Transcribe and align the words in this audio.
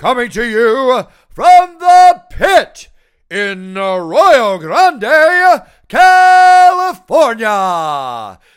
coming 0.00 0.30
to 0.30 0.42
you 0.42 1.06
from 1.28 1.76
the 1.78 2.24
pit 2.30 2.88
in 3.30 3.76
Arroyo 3.76 4.56
Grande, 4.56 5.60
California. 5.88 7.46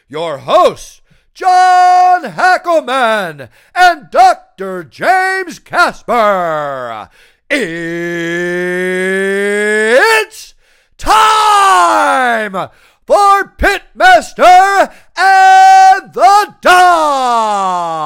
Your 0.08 0.38
hosts, 0.38 1.02
John 1.34 2.24
Hackleman 2.24 3.50
and 3.76 4.10
Dr. 4.10 4.86
James 4.86 5.60
Casper. 5.60 7.10
It's 7.50 7.74
time 10.98 12.54
for 13.06 13.54
Pitmaster 13.58 14.94
and 15.18 16.14
the 16.14 16.56
Doc. 16.62 18.04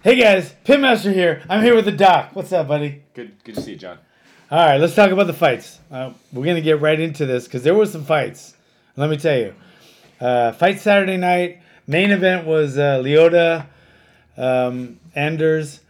Hey 0.00 0.14
guys, 0.14 0.54
Pitmaster 0.64 1.12
here. 1.12 1.42
I'm 1.48 1.60
here 1.60 1.74
with 1.74 1.84
the 1.84 1.90
doc. 1.90 2.30
What's 2.32 2.52
up, 2.52 2.68
buddy? 2.68 3.02
Good, 3.14 3.32
good 3.42 3.56
to 3.56 3.60
see 3.60 3.72
you, 3.72 3.76
John. 3.76 3.98
All 4.48 4.64
right, 4.64 4.80
let's 4.80 4.94
talk 4.94 5.10
about 5.10 5.26
the 5.26 5.32
fights. 5.32 5.80
Uh, 5.90 6.12
we're 6.32 6.44
gonna 6.46 6.60
get 6.60 6.80
right 6.80 6.98
into 7.00 7.26
this 7.26 7.46
because 7.46 7.64
there 7.64 7.74
were 7.74 7.84
some 7.84 8.04
fights. 8.04 8.54
Let 8.94 9.10
me 9.10 9.16
tell 9.16 9.36
you. 9.36 9.54
Uh, 10.20 10.52
fight 10.52 10.78
Saturday 10.78 11.16
night. 11.16 11.62
Main 11.88 12.12
event 12.12 12.46
was 12.46 12.78
uh, 12.78 12.98
Lyoto 13.02 13.66
um, 14.36 15.00
Anders, 15.16 15.80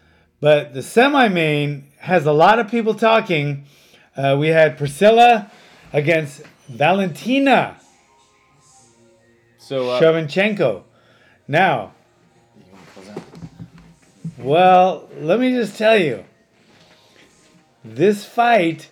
but 0.40 0.72
the 0.72 0.82
semi-main 0.82 1.84
has 1.98 2.24
a 2.24 2.32
lot 2.32 2.58
of 2.58 2.70
people 2.70 2.94
talking. 2.94 3.66
Uh, 4.16 4.36
we 4.38 4.48
had 4.48 4.78
Priscila 4.78 5.50
against 5.92 6.42
Valentina 6.66 7.78
So, 9.58 9.90
uh, 9.90 10.00
Shevchenko. 10.00 10.84
Now, 11.46 11.92
well, 14.38 15.08
let 15.18 15.40
me 15.40 15.52
just 15.52 15.76
tell 15.76 15.96
you, 15.96 16.24
this 17.84 18.24
fight 18.24 18.90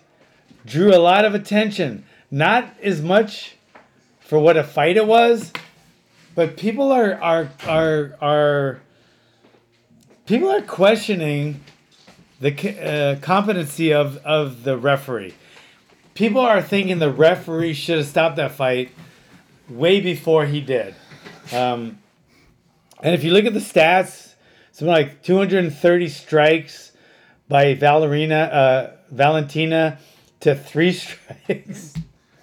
drew 0.64 0.94
a 0.94 0.98
lot 0.98 1.24
of 1.24 1.34
attention. 1.34 2.04
Not 2.30 2.74
as 2.82 3.00
much 3.00 3.56
for 4.20 4.38
what 4.38 4.56
a 4.56 4.64
fight 4.64 4.96
it 4.96 5.06
was, 5.06 5.52
but 6.34 6.56
people 6.56 6.90
are 6.90 7.14
are 7.14 7.50
are 7.66 8.16
are 8.20 8.80
people 10.26 10.50
are 10.50 10.62
questioning 10.62 11.60
the 12.40 12.80
uh, 12.80 13.20
competency 13.20 13.92
of 13.92 14.16
of 14.18 14.64
the 14.64 14.76
referee. 14.76 15.34
People 16.14 16.40
are 16.40 16.62
thinking 16.62 16.98
the 16.98 17.12
referee 17.12 17.74
should 17.74 17.98
have 17.98 18.06
stopped 18.06 18.36
that 18.36 18.52
fight 18.52 18.90
way 19.68 20.00
before 20.00 20.46
he 20.46 20.60
did. 20.60 20.94
Um, 21.52 21.98
and 23.02 23.14
if 23.14 23.22
you 23.22 23.32
look 23.32 23.44
at 23.44 23.54
the 23.54 23.60
stats, 23.60 24.25
something 24.76 24.92
like 24.92 25.22
230 25.22 26.08
strikes 26.08 26.92
by 27.48 27.72
Valerina, 27.74 28.36
uh, 28.36 28.90
Valentina 29.10 29.98
to 30.40 30.54
three 30.54 30.92
strikes. 30.92 31.94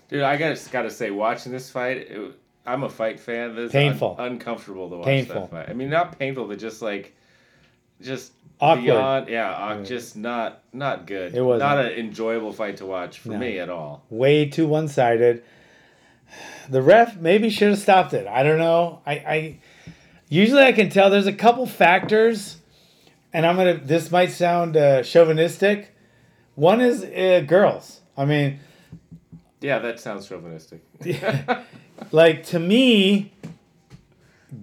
dude, 0.10 0.24
I 0.24 0.36
gotta 0.38 0.60
gotta 0.72 0.90
say, 0.90 1.12
watching 1.12 1.52
this 1.52 1.70
fight, 1.70 1.98
it, 1.98 2.32
I'm 2.66 2.82
a 2.84 2.90
fight 2.90 3.20
fan. 3.20 3.56
This 3.56 3.68
is 3.68 3.72
Painful. 3.72 4.16
un- 4.18 4.32
uncomfortable 4.34 4.90
to 4.90 4.96
watch 4.98 5.06
Painful. 5.06 5.42
that 5.42 5.52
fight. 5.52 5.70
I 5.70 5.74
mean, 5.74 5.92
not 5.92 6.18
painful, 6.18 6.46
but 6.48 6.58
just 6.58 6.82
like, 6.82 7.14
just 8.02 8.32
Awkward. 8.60 8.84
beyond. 8.84 9.30
Yeah, 9.30 9.54
awk- 9.54 9.86
just 9.86 10.16
not 10.18 10.64
not 10.74 11.06
good. 11.06 11.36
It 11.36 11.42
wasn't. 11.42 11.70
not 11.70 11.86
an 11.86 11.92
enjoyable 11.92 12.52
fight 12.52 12.78
to 12.78 12.88
watch 12.88 13.20
for 13.20 13.30
No. 13.30 13.38
me 13.38 13.60
at 13.60 13.70
all. 13.70 14.04
Way 14.10 14.48
too 14.48 14.66
one 14.68 14.88
sided. 14.88 15.44
The 16.68 16.82
ref 16.82 17.16
maybe 17.18 17.52
should 17.52 17.70
have 17.70 17.78
stopped 17.80 18.14
it. 18.16 18.26
I 18.26 18.42
don't 18.42 18.58
know. 18.58 19.02
I, 19.06 19.12
I 19.12 19.60
usually 20.34 20.64
I 20.64 20.72
can 20.72 20.90
tell 20.90 21.10
there's 21.10 21.28
a 21.28 21.34
couple 21.34 21.66
factors, 21.66 22.58
and 23.32 23.46
I'm 23.46 23.56
gonna. 23.56 23.76
This 23.78 24.12
might 24.12 24.32
sound 24.32 24.76
uh, 24.76 25.04
chauvinistic. 25.04 25.96
One 26.56 26.82
is 26.82 27.04
uh, 27.04 27.44
girls. 27.48 28.02
I 28.18 28.26
mean, 28.26 28.60
Yeah, 29.62 29.80
that 29.80 30.00
sounds 30.00 30.28
chauvinistic. 30.28 30.82
like 32.12 32.44
to 32.48 32.60
me, 32.60 33.34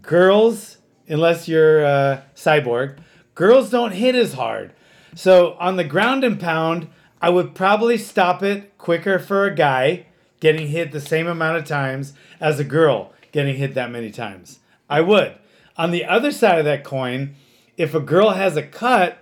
girls, 0.03 0.79
unless 1.09 1.49
you're 1.49 1.85
uh, 1.85 2.21
cyborg, 2.35 2.99
girls 3.35 3.71
don't 3.71 3.93
hit 3.93 4.15
as 4.15 4.35
hard. 4.35 4.73
So 5.15 5.57
on 5.59 5.77
the 5.77 5.85
ground 5.85 6.23
and 6.23 6.39
pound, 6.39 6.89
I 7.21 7.31
would 7.31 7.55
probably 7.55 7.99
stop 7.99 8.43
it 8.43 8.77
quicker 8.79 9.19
for 9.19 9.45
a 9.45 9.55
guy 9.55 10.07
getting 10.39 10.69
hit 10.69 10.93
the 10.93 11.01
same 11.01 11.27
amount 11.27 11.59
of 11.59 11.65
times 11.65 12.15
as 12.41 12.59
a 12.59 12.65
girl 12.65 13.13
getting 13.33 13.57
hit 13.57 13.75
that 13.75 13.91
many 13.91 14.11
times. 14.11 14.61
I 14.89 15.01
would. 15.03 15.37
On 15.81 15.93
the 15.93 16.05
other 16.05 16.31
side 16.31 16.59
of 16.59 16.67
that 16.67 16.85
coin, 16.85 17.37
if 17.79 17.95
a 17.95 18.01
girl 18.01 18.33
has 18.33 18.55
a 18.55 18.63
cut, 18.63 19.17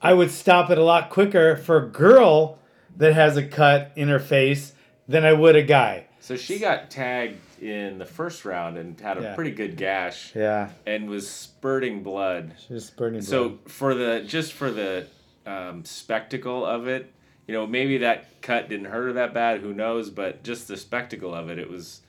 I 0.00 0.14
would 0.14 0.30
stop 0.30 0.70
it 0.70 0.78
a 0.78 0.84
lot 0.84 1.10
quicker 1.10 1.56
for 1.56 1.76
a 1.78 1.88
girl 1.88 2.60
that 2.96 3.14
has 3.14 3.36
a 3.36 3.44
cut 3.44 3.90
in 3.96 4.06
her 4.10 4.20
face 4.20 4.74
than 5.08 5.24
I 5.24 5.32
would 5.32 5.56
a 5.56 5.62
guy. 5.64 6.04
so 6.20 6.36
she 6.36 6.60
got 6.60 6.88
tagged 6.88 7.38
in 7.60 7.98
the 7.98 8.04
first 8.04 8.44
round 8.44 8.78
and 8.78 9.00
had 9.00 9.18
a 9.18 9.22
Yeah. 9.22 9.34
pretty 9.34 9.50
good 9.50 9.76
gash 9.76 10.36
Yeah, 10.36 10.68
and 10.86 11.08
was 11.10 11.28
spurting 11.28 12.04
blood. 12.04 12.54
just 12.68 12.96
burning. 12.96 13.20
So 13.22 13.58
for 13.66 13.94
the 13.94 14.22
just 14.24 14.52
for 14.52 14.70
the 14.70 15.06
um, 15.46 15.84
spectacle 15.84 16.64
of 16.64 16.86
it, 16.86 17.12
you 17.48 17.54
know, 17.54 17.66
maybe 17.66 17.98
that 17.98 18.40
cut 18.40 18.68
didn't 18.68 18.86
hurt 18.86 19.06
her 19.06 19.12
that 19.14 19.34
bad. 19.34 19.62
Who 19.62 19.74
knows? 19.74 20.10
But 20.10 20.44
just 20.44 20.68
the 20.68 20.76
spectacle 20.76 21.34
of 21.34 21.48
it, 21.50 21.58
it 21.58 21.68
was, 21.68 22.02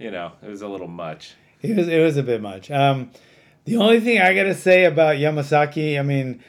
you 0.00 0.10
know, 0.10 0.32
it 0.42 0.48
was 0.48 0.62
a 0.62 0.68
little 0.68 0.88
much. 0.88 1.34
It 1.62 1.76
was 1.76 1.88
it 1.88 2.00
was 2.02 2.16
a 2.16 2.22
bit 2.22 2.40
much. 2.40 2.70
Um, 2.70 3.10
the 3.64 3.76
only 3.76 4.00
thing 4.00 4.20
I 4.20 4.34
gotta 4.34 4.54
say 4.54 4.84
about 4.84 5.16
Yamasaki, 5.16 5.98
I 5.98 6.02
mean, 6.02 6.42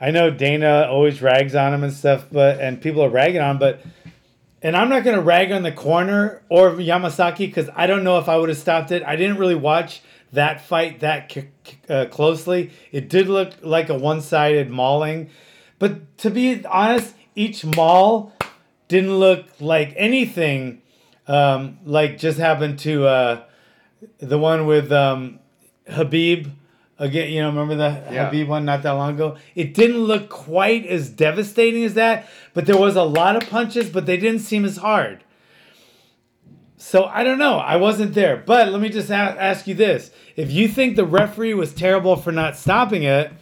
I 0.00 0.10
know 0.10 0.30
Dana 0.30 0.88
always 0.90 1.22
rags 1.22 1.54
on 1.54 1.72
him 1.72 1.84
and 1.84 1.92
stuff, 1.92 2.26
but 2.30 2.60
and 2.60 2.80
people 2.80 3.02
are 3.02 3.08
ragging 3.08 3.40
on, 3.40 3.58
but 3.58 3.80
and 4.62 4.76
I'm 4.76 4.88
not 4.88 5.04
gonna 5.04 5.22
rag 5.22 5.52
on 5.52 5.62
the 5.62 5.72
corner 5.72 6.42
or 6.48 6.72
Yamasaki 6.72 7.38
because 7.38 7.70
I 7.76 7.86
don't 7.86 8.02
know 8.02 8.18
if 8.18 8.28
I 8.28 8.36
would 8.36 8.48
have 8.48 8.58
stopped 8.58 8.90
it. 8.90 9.02
I 9.04 9.16
didn't 9.16 9.38
really 9.38 9.54
watch 9.54 10.02
that 10.32 10.60
fight 10.60 11.00
that 11.00 11.30
c- 11.30 11.48
c- 11.64 11.76
uh, 11.88 12.06
closely. 12.06 12.72
It 12.90 13.08
did 13.08 13.28
look 13.28 13.52
like 13.62 13.88
a 13.88 13.94
one-sided 13.94 14.68
mauling, 14.68 15.30
but 15.78 16.18
to 16.18 16.30
be 16.30 16.66
honest, 16.66 17.14
each 17.36 17.64
maul 17.64 18.32
didn't 18.88 19.16
look 19.16 19.46
like 19.60 19.94
anything 19.96 20.82
um, 21.28 21.78
like 21.84 22.18
just 22.18 22.38
happened 22.38 22.80
to. 22.80 23.06
Uh, 23.06 23.42
the 24.18 24.38
one 24.38 24.66
with 24.66 24.92
um, 24.92 25.38
Habib 25.88 26.48
again. 26.98 27.30
You 27.30 27.42
know, 27.42 27.48
remember 27.48 27.74
the 27.76 28.02
Yeah. 28.12 28.26
Habib 28.26 28.48
one 28.48 28.64
not 28.64 28.82
that 28.82 28.92
long 28.92 29.14
ago? 29.14 29.36
It 29.54 29.74
didn't 29.74 29.98
look 29.98 30.28
quite 30.28 30.86
as 30.86 31.08
devastating 31.10 31.84
as 31.84 31.94
that, 31.94 32.26
but 32.54 32.66
there 32.66 32.76
was 32.76 32.96
a 32.96 33.02
lot 33.04 33.36
of 33.36 33.48
punches, 33.48 33.88
but 33.90 34.06
they 34.06 34.16
didn't 34.16 34.40
seem 34.40 34.64
as 34.64 34.76
hard. 34.78 35.22
So 36.78 37.04
I 37.04 37.24
don't 37.24 37.38
know. 37.38 37.58
I 37.58 37.76
wasn't 37.76 38.14
there, 38.14 38.36
but 38.36 38.68
let 38.68 38.80
me 38.80 38.88
just 38.90 39.10
a- 39.10 39.14
ask 39.14 39.66
you 39.66 39.74
this: 39.74 40.10
If 40.36 40.52
you 40.52 40.68
think 40.68 40.96
the 40.96 41.06
referee 41.06 41.54
was 41.54 41.72
terrible 41.72 42.16
for 42.16 42.32
not 42.32 42.56
stopping 42.56 43.02
it, 43.02 43.32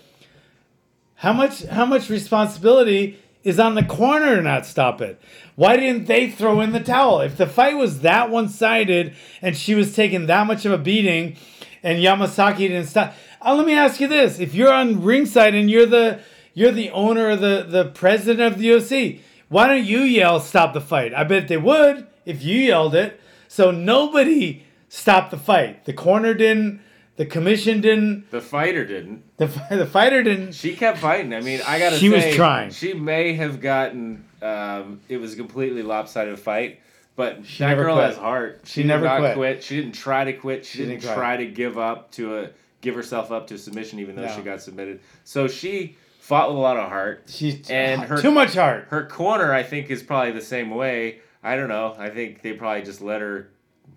how 1.16 1.32
much 1.32 1.64
how 1.64 1.84
much 1.84 2.08
responsibility 2.08 3.18
is 3.44 3.60
on 3.60 3.74
the 3.74 3.84
corner 3.84 4.36
to 4.36 4.42
not 4.42 4.66
stop 4.66 5.00
it? 5.00 5.20
Why 5.54 5.76
didn't 5.76 6.06
they 6.06 6.30
throw 6.30 6.60
in 6.60 6.72
the 6.72 6.80
towel? 6.80 7.20
If 7.20 7.36
the 7.36 7.46
fight 7.46 7.76
was 7.76 8.00
that 8.00 8.30
one 8.30 8.48
sided 8.48 9.14
and 9.40 9.56
she 9.56 9.74
was 9.74 9.94
taking 9.94 10.26
that 10.26 10.46
much 10.46 10.64
of 10.64 10.72
a 10.72 10.78
beating, 10.78 11.36
and 11.82 12.02
Yamasaki 12.02 12.56
didn't 12.56 12.86
stop, 12.86 13.14
uh, 13.44 13.54
let 13.54 13.66
me 13.66 13.74
ask 13.74 14.00
you 14.00 14.08
this: 14.08 14.40
If 14.40 14.54
you're 14.54 14.72
on 14.72 15.02
ringside 15.02 15.54
and 15.54 15.70
you're 15.70 15.86
the 15.86 16.20
you're 16.54 16.72
the 16.72 16.90
owner 16.90 17.28
or 17.28 17.36
the 17.36 17.66
the 17.68 17.84
president 17.84 18.52
of 18.52 18.58
the 18.58 18.68
UFC, 18.68 19.20
why 19.48 19.68
don't 19.68 19.84
you 19.84 20.00
yell 20.00 20.40
stop 20.40 20.72
the 20.72 20.80
fight? 20.80 21.14
I 21.14 21.24
bet 21.24 21.48
they 21.48 21.58
would 21.58 22.06
if 22.24 22.42
you 22.42 22.58
yelled 22.58 22.94
it. 22.94 23.20
So 23.48 23.70
nobody 23.70 24.64
stopped 24.88 25.30
the 25.30 25.36
fight. 25.36 25.84
The 25.84 25.92
corner 25.92 26.34
didn't. 26.34 26.80
The 27.16 27.26
commission 27.26 27.80
didn't. 27.80 28.30
The 28.30 28.40
fighter 28.40 28.84
didn't. 28.84 29.22
The, 29.36 29.46
the 29.70 29.86
fighter 29.86 30.22
didn't. 30.22 30.52
She 30.54 30.74
kept 30.74 30.98
fighting. 30.98 31.32
I 31.32 31.40
mean, 31.40 31.60
I 31.66 31.78
gotta 31.78 31.96
She 31.96 32.08
was 32.08 32.24
trying. 32.34 32.70
She 32.70 32.92
may 32.94 33.34
have 33.34 33.60
gotten. 33.60 34.24
Um, 34.42 35.00
it 35.08 35.18
was 35.18 35.34
a 35.34 35.36
completely 35.36 35.82
lopsided 35.82 36.38
fight, 36.38 36.80
but 37.16 37.42
that 37.44 37.60
never 37.60 37.84
girl 37.84 37.94
quit. 37.96 38.06
has 38.08 38.16
heart. 38.16 38.60
She 38.64 38.82
did 38.82 38.88
never 38.88 39.04
not 39.04 39.34
quit. 39.34 39.62
She 39.62 39.76
didn't 39.76 39.94
try 39.94 40.24
to 40.24 40.32
quit. 40.32 40.66
She, 40.66 40.78
didn't, 40.78 41.00
didn't 41.00 41.14
try 41.14 41.36
to 41.36 41.46
give 41.46 41.78
up 41.78 42.10
to 42.12 42.38
a 42.38 42.50
give 42.80 42.94
herself 42.94 43.30
up 43.32 43.46
to 43.46 43.58
submission, 43.58 44.00
even 44.00 44.16
though 44.16 44.26
No. 44.26 44.36
she 44.36 44.42
got 44.42 44.60
submitted. 44.60 45.00
So 45.22 45.46
she 45.48 45.96
fought 46.18 46.48
with 46.50 46.58
a 46.58 46.60
lot 46.60 46.76
of 46.76 46.88
heart. 46.88 47.24
She's 47.28 47.70
And 47.70 48.02
her- 48.02 48.20
too 48.20 48.30
much 48.32 48.54
heart. 48.54 48.88
Her 48.90 49.06
corner, 49.06 49.52
I 49.54 49.62
think, 49.62 49.88
is 49.90 50.02
probably 50.02 50.32
the 50.32 50.40
same 50.42 50.70
way. 50.70 51.20
I 51.42 51.56
don't 51.56 51.68
know. 51.68 51.94
I 51.98 52.10
think 52.10 52.42
they 52.42 52.52
probably 52.54 52.82
just 52.82 53.00
let 53.00 53.20
her. 53.20 53.48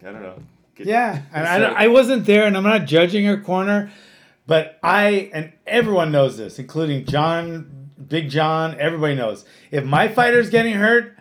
I 0.01 0.11
don't 0.11 0.21
know. 0.21 0.39
Yeah, 0.79 1.21
and 1.33 1.47
I, 1.47 1.59
don't- 1.59 1.75
I 1.75 1.87
wasn't 1.87 2.25
there, 2.25 2.45
and 2.45 2.55
I'm 2.57 2.63
not 2.63 2.85
judging 2.85 3.25
her 3.25 3.37
corner, 3.39 3.91
but 4.45 4.79
I 4.83 5.29
and 5.33 5.53
everyone 5.65 6.11
knows 6.11 6.37
this, 6.37 6.59
including 6.59 7.05
John, 7.05 7.89
Big 8.07 8.29
John. 8.29 8.75
Everybody 8.79 9.15
knows 9.15 9.45
if 9.71 9.83
my 9.83 10.07
fighter's 10.07 10.49
getting 10.49 10.73
hurt, 10.75 11.17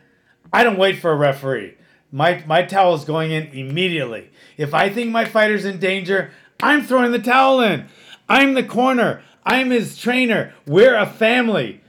I 0.53 0.63
don't 0.65 0.79
wait 0.79 0.99
for 1.01 1.11
a 1.11 1.17
referee. 1.17 1.77
My 2.13 2.43
my 2.47 2.63
towel 2.63 2.95
is 2.95 3.05
going 3.05 3.33
in 3.33 3.49
immediately. 3.49 4.31
If 4.57 4.75
I 4.75 4.91
think 4.91 5.11
my 5.11 5.25
fighter's 5.25 5.65
in 5.65 5.79
danger, 5.79 6.31
I'm 6.63 6.83
throwing 6.83 7.13
the 7.13 7.19
towel 7.19 7.61
in. 7.61 7.87
I'm 8.29 8.55
the 8.55 8.63
corner. 8.63 9.23
I'm 9.45 9.71
his 9.71 9.97
trainer. 9.97 10.53
We're 10.67 10.97
a 10.97 11.07
family. 11.07 11.81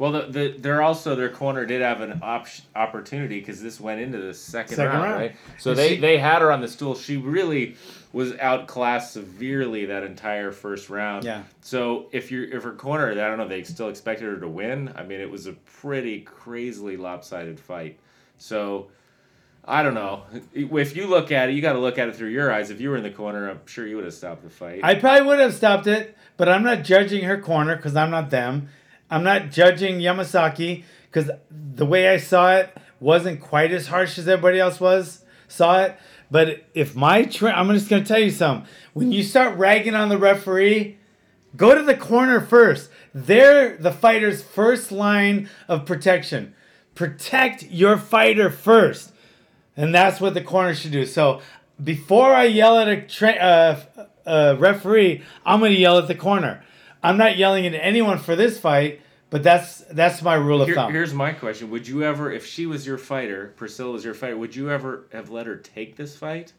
Well, 0.00 0.12
the, 0.12 0.22
the 0.22 0.54
they're 0.58 0.80
also 0.80 1.14
their 1.14 1.28
corner 1.28 1.66
did 1.66 1.82
have 1.82 2.00
an 2.00 2.20
op- 2.22 2.46
opportunity 2.74 3.38
because 3.38 3.60
this 3.60 3.78
went 3.78 4.00
into 4.00 4.16
the 4.16 4.32
second, 4.32 4.76
Second 4.76 4.92
round, 4.94 5.04
round. 5.04 5.20
right? 5.20 5.36
So 5.58 5.72
And 5.72 5.78
they 5.78 5.88
she- 5.96 6.00
they 6.00 6.16
had 6.16 6.40
her 6.40 6.50
on 6.50 6.62
the 6.62 6.68
stool. 6.68 6.94
She 6.94 7.18
really 7.18 7.76
was 8.10 8.32
outclassed 8.38 9.12
severely 9.12 9.84
that 9.84 10.02
entire 10.02 10.52
first 10.52 10.88
round. 10.88 11.24
Yeah. 11.24 11.42
So 11.60 12.06
if 12.12 12.32
you're 12.32 12.44
if 12.44 12.62
her 12.62 12.72
corner, 12.72 13.10
I 13.10 13.14
don't 13.14 13.36
know, 13.36 13.46
they 13.46 13.62
still 13.62 13.90
expected 13.90 14.24
her 14.24 14.40
to 14.40 14.48
win. 14.48 14.90
I 14.96 15.02
mean, 15.04 15.20
it 15.20 15.30
was 15.30 15.46
a 15.46 15.52
pretty 15.52 16.22
crazily 16.22 16.96
lopsided 16.96 17.60
fight. 17.60 17.98
So. 18.38 18.88
I 19.62 19.82
don't 19.82 19.94
know. 19.94 20.22
If 20.54 20.96
you 20.96 21.06
look 21.06 21.30
at 21.30 21.50
it, 21.50 21.52
you 21.54 21.60
got 21.60 21.74
to 21.74 21.78
look 21.78 21.98
at 21.98 22.08
it 22.08 22.16
through 22.16 22.30
your 22.30 22.50
eyes. 22.50 22.70
If 22.70 22.80
you 22.80 22.88
were 22.88 22.96
in 22.96 23.02
the 23.02 23.10
corner, 23.10 23.50
I'm 23.50 23.60
sure 23.66 23.86
you 23.86 23.96
would 23.96 24.06
have 24.06 24.14
stopped 24.14 24.42
the 24.42 24.48
fight. 24.48 24.80
I 24.82 24.94
probably 24.94 25.26
would 25.26 25.38
have 25.38 25.52
stopped 25.52 25.86
it, 25.86 26.16
but 26.38 26.48
I'm 26.48 26.62
not 26.64 26.82
judging 26.82 27.24
her 27.24 27.38
corner 27.38 27.76
because 27.76 27.94
I'm 27.94 28.10
not 28.10 28.30
them. 28.30 28.70
I'm 29.10 29.24
not 29.24 29.50
judging 29.50 29.98
Yamasaki 29.98 30.84
because 31.10 31.30
the 31.50 31.86
way 31.86 32.08
I 32.08 32.16
saw 32.16 32.54
it 32.56 32.76
wasn't 33.00 33.40
quite 33.40 33.72
as 33.72 33.88
harsh 33.88 34.18
as 34.18 34.28
everybody 34.28 34.60
else 34.60 34.80
was 34.80 35.24
saw 35.48 35.82
it. 35.82 35.96
But 36.30 36.64
if 36.74 36.94
my 36.94 37.24
tra- 37.24 37.52
I'm 37.52 37.68
just 37.70 37.88
gonna 37.88 38.04
tell 38.04 38.20
you 38.20 38.30
something. 38.30 38.68
When 38.92 39.12
you 39.12 39.22
start 39.22 39.58
ragging 39.58 39.94
on 39.94 40.08
the 40.08 40.18
referee, 40.18 40.98
go 41.56 41.74
to 41.74 41.82
the 41.82 41.96
corner 41.96 42.40
first. 42.40 42.90
They're 43.12 43.76
the 43.76 43.92
fighter's 43.92 44.42
first 44.42 44.92
line 44.92 45.50
of 45.66 45.84
protection. 45.84 46.54
Protect 46.94 47.64
your 47.64 47.96
fighter 47.96 48.50
first. 48.50 49.12
And 49.76 49.94
that's 49.94 50.20
what 50.20 50.34
the 50.34 50.42
corner 50.42 50.74
should 50.74 50.92
do. 50.92 51.06
So 51.06 51.40
before 51.82 52.34
I 52.34 52.44
yell 52.44 52.78
at 52.78 52.88
a 52.88 53.02
tra- 53.02 53.32
uh, 53.32 53.80
uh, 54.26 54.56
referee, 54.58 55.22
I'm 55.44 55.60
to 55.60 55.70
yell 55.70 55.98
at 55.98 56.06
the 56.06 56.14
corner. 56.14 56.62
I'm 57.02 57.16
not 57.16 57.36
yelling 57.36 57.66
at 57.66 57.74
anyone 57.74 58.18
for 58.18 58.36
this 58.36 58.58
fight, 58.60 59.00
but 59.30 59.42
that's 59.42 59.78
that's 59.90 60.22
my 60.22 60.34
rule 60.34 60.60
of 60.62 60.68
Here- 60.68 60.74
thumb. 60.74 60.92
here's 60.92 61.14
my 61.14 61.32
question: 61.32 61.70
Would 61.70 61.88
you 61.88 62.02
ever, 62.04 62.30
if 62.32 62.46
she 62.46 62.66
was 62.66 62.86
your 62.86 62.98
fighter, 62.98 63.54
Priscila 63.56 63.92
was 63.92 64.04
your 64.04 64.14
fighter, 64.14 64.36
would 64.36 64.54
you 64.56 64.70
ever 64.70 65.06
have 65.12 65.30
let 65.30 65.46
her 65.46 65.56
take 65.56 65.96
this 65.96 66.16
fight? 66.16 66.52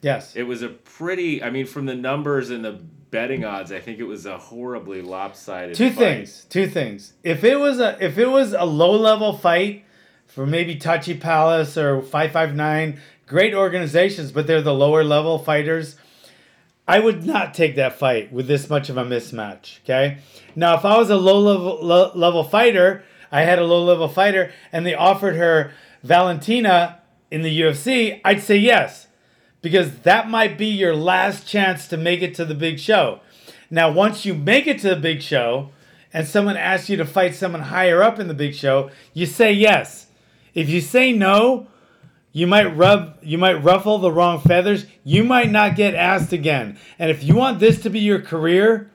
yes. 0.00 0.34
It 0.36 0.44
was 0.44 0.62
a 0.62 0.68
pretty. 0.68 1.42
I 1.42 1.50
mean, 1.50 1.66
from 1.66 1.86
the 1.86 1.94
numbers 1.94 2.50
and 2.50 2.64
the 2.64 2.80
betting 3.10 3.44
odds, 3.44 3.72
I 3.72 3.80
think 3.80 3.98
it 3.98 4.04
was 4.04 4.26
a 4.26 4.36
horribly 4.38 5.02
lopsided. 5.02 5.74
Two 5.76 5.88
fight. 5.90 5.96
things. 5.98 6.46
Two 6.48 6.66
things. 6.68 7.14
If 7.22 7.42
it 7.44 7.56
was 7.58 7.80
a 7.80 7.96
if 8.04 8.18
it 8.18 8.26
was 8.28 8.52
a 8.52 8.64
low 8.64 8.92
level 8.96 9.36
fight 9.36 9.84
for 10.26 10.46
maybe 10.46 10.76
Tachi 10.76 11.18
Palace 11.20 11.76
or 11.78 12.02
Five 12.02 12.32
Five 12.32 12.54
Nine, 12.54 13.00
great 13.26 13.54
organizations, 13.54 14.30
but 14.32 14.46
they're 14.46 14.62
the 14.62 14.74
lower 14.74 15.04
level 15.04 15.38
fighters. 15.38 15.96
I 16.88 16.98
would 16.98 17.24
not 17.24 17.54
take 17.54 17.76
that 17.76 17.98
fight 17.98 18.32
with 18.32 18.48
this 18.48 18.68
much 18.68 18.88
of 18.88 18.96
a 18.96 19.04
mismatch. 19.04 19.80
Okay. 19.84 20.18
Now, 20.56 20.76
if 20.76 20.84
I 20.84 20.96
was 20.98 21.10
a 21.10 21.16
low 21.16 21.38
level 21.38 21.78
low 21.82 22.10
level 22.14 22.42
fighter, 22.42 23.04
I 23.30 23.42
had 23.42 23.58
a 23.58 23.64
low 23.64 23.84
level 23.84 24.08
fighter, 24.08 24.52
and 24.72 24.84
they 24.84 24.94
offered 24.94 25.36
her 25.36 25.72
Valentina 26.02 27.00
in 27.30 27.42
the 27.42 27.60
UFC, 27.60 28.20
I'd 28.24 28.42
say 28.42 28.56
yes 28.56 29.08
because 29.62 30.00
that 30.00 30.30
might 30.30 30.56
be 30.56 30.66
your 30.66 30.94
last 30.94 31.46
chance 31.46 31.88
to 31.88 31.96
make 31.96 32.22
it 32.22 32.34
to 32.36 32.44
the 32.44 32.54
big 32.54 32.78
show. 32.78 33.20
Now, 33.70 33.90
once 33.90 34.24
you 34.24 34.34
make 34.34 34.66
it 34.66 34.78
to 34.80 34.90
the 34.90 34.96
big 34.96 35.20
show 35.20 35.70
and 36.12 36.26
someone 36.26 36.56
asks 36.56 36.88
you 36.88 36.96
to 36.96 37.04
fight 37.04 37.34
someone 37.34 37.62
higher 37.62 38.02
up 38.02 38.18
in 38.18 38.28
the 38.28 38.34
big 38.34 38.54
show, 38.54 38.90
you 39.12 39.26
say 39.26 39.52
yes. 39.52 40.06
If 40.54 40.68
you 40.68 40.80
say 40.80 41.12
no, 41.12 41.66
you 42.38 42.46
might 42.46 42.76
rub 42.76 43.16
you 43.22 43.36
might 43.38 43.62
ruffle 43.64 43.98
the 43.98 44.12
wrong 44.12 44.40
feathers. 44.40 44.86
You 45.04 45.24
might 45.24 45.50
not 45.50 45.74
get 45.76 45.94
asked 45.94 46.32
again. 46.32 46.78
And 46.98 47.10
if 47.10 47.24
you 47.24 47.34
want 47.34 47.58
this 47.58 47.82
to 47.82 47.90
be 47.90 48.00
your 48.00 48.20
career, 48.20 48.90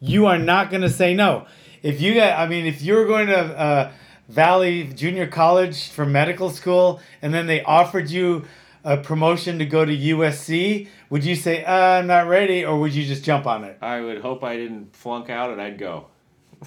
you 0.00 0.26
are 0.26 0.38
not 0.38 0.70
going 0.70 0.82
to 0.82 0.90
say 0.90 1.14
no. 1.14 1.46
If 1.82 2.00
you 2.00 2.14
got, 2.14 2.38
I 2.38 2.46
mean, 2.46 2.66
if 2.66 2.82
you 2.82 2.94
were 2.94 3.06
going 3.06 3.26
to 3.28 3.38
uh, 3.38 3.92
Valley 4.28 4.84
Junior 4.84 5.26
College 5.26 5.88
for 5.90 6.04
medical 6.06 6.50
school, 6.50 7.00
and 7.22 7.32
then 7.32 7.46
they 7.46 7.62
offered 7.62 8.10
you 8.10 8.44
a 8.84 8.96
promotion 8.98 9.58
to 9.58 9.66
go 9.66 9.84
to 9.84 9.96
USC, 9.96 10.88
would 11.10 11.24
you 11.24 11.34
say, 11.34 11.64
uh, 11.64 11.72
"I'm 11.98 12.06
not 12.06 12.26
ready," 12.28 12.64
or 12.64 12.78
would 12.80 12.94
you 12.94 13.04
just 13.06 13.24
jump 13.24 13.46
on 13.46 13.64
it? 13.64 13.78
I 13.80 14.00
would 14.00 14.20
hope 14.20 14.44
I 14.44 14.56
didn't 14.56 14.94
flunk 14.94 15.30
out 15.30 15.50
and 15.50 15.60
I'd 15.60 15.78
go. 15.78 16.06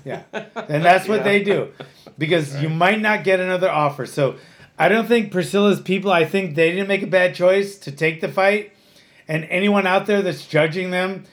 Yeah, 0.05 0.23
and 0.33 0.83
that's 0.85 1.07
what 1.07 1.17
Yeah. 1.23 1.23
they 1.23 1.43
do, 1.43 1.73
because 2.17 2.61
you 2.61 2.69
might 2.69 3.01
not 3.01 3.23
get 3.23 3.39
another 3.39 3.69
offer. 3.69 4.05
So, 4.05 4.35
I 4.77 4.89
don't 4.89 5.07
think 5.07 5.31
Priscila's 5.31 5.81
people. 5.81 6.11
I 6.11 6.25
think 6.25 6.55
they 6.55 6.71
didn't 6.71 6.87
make 6.87 7.01
a 7.01 7.07
bad 7.07 7.33
choice 7.33 7.77
to 7.79 7.91
take 7.91 8.21
the 8.21 8.27
fight, 8.27 8.73
and 9.27 9.45
anyone 9.45 9.87
out 9.87 10.05
there 10.05 10.21
that's 10.21 10.45
judging 10.45 10.91
them, 10.91 11.23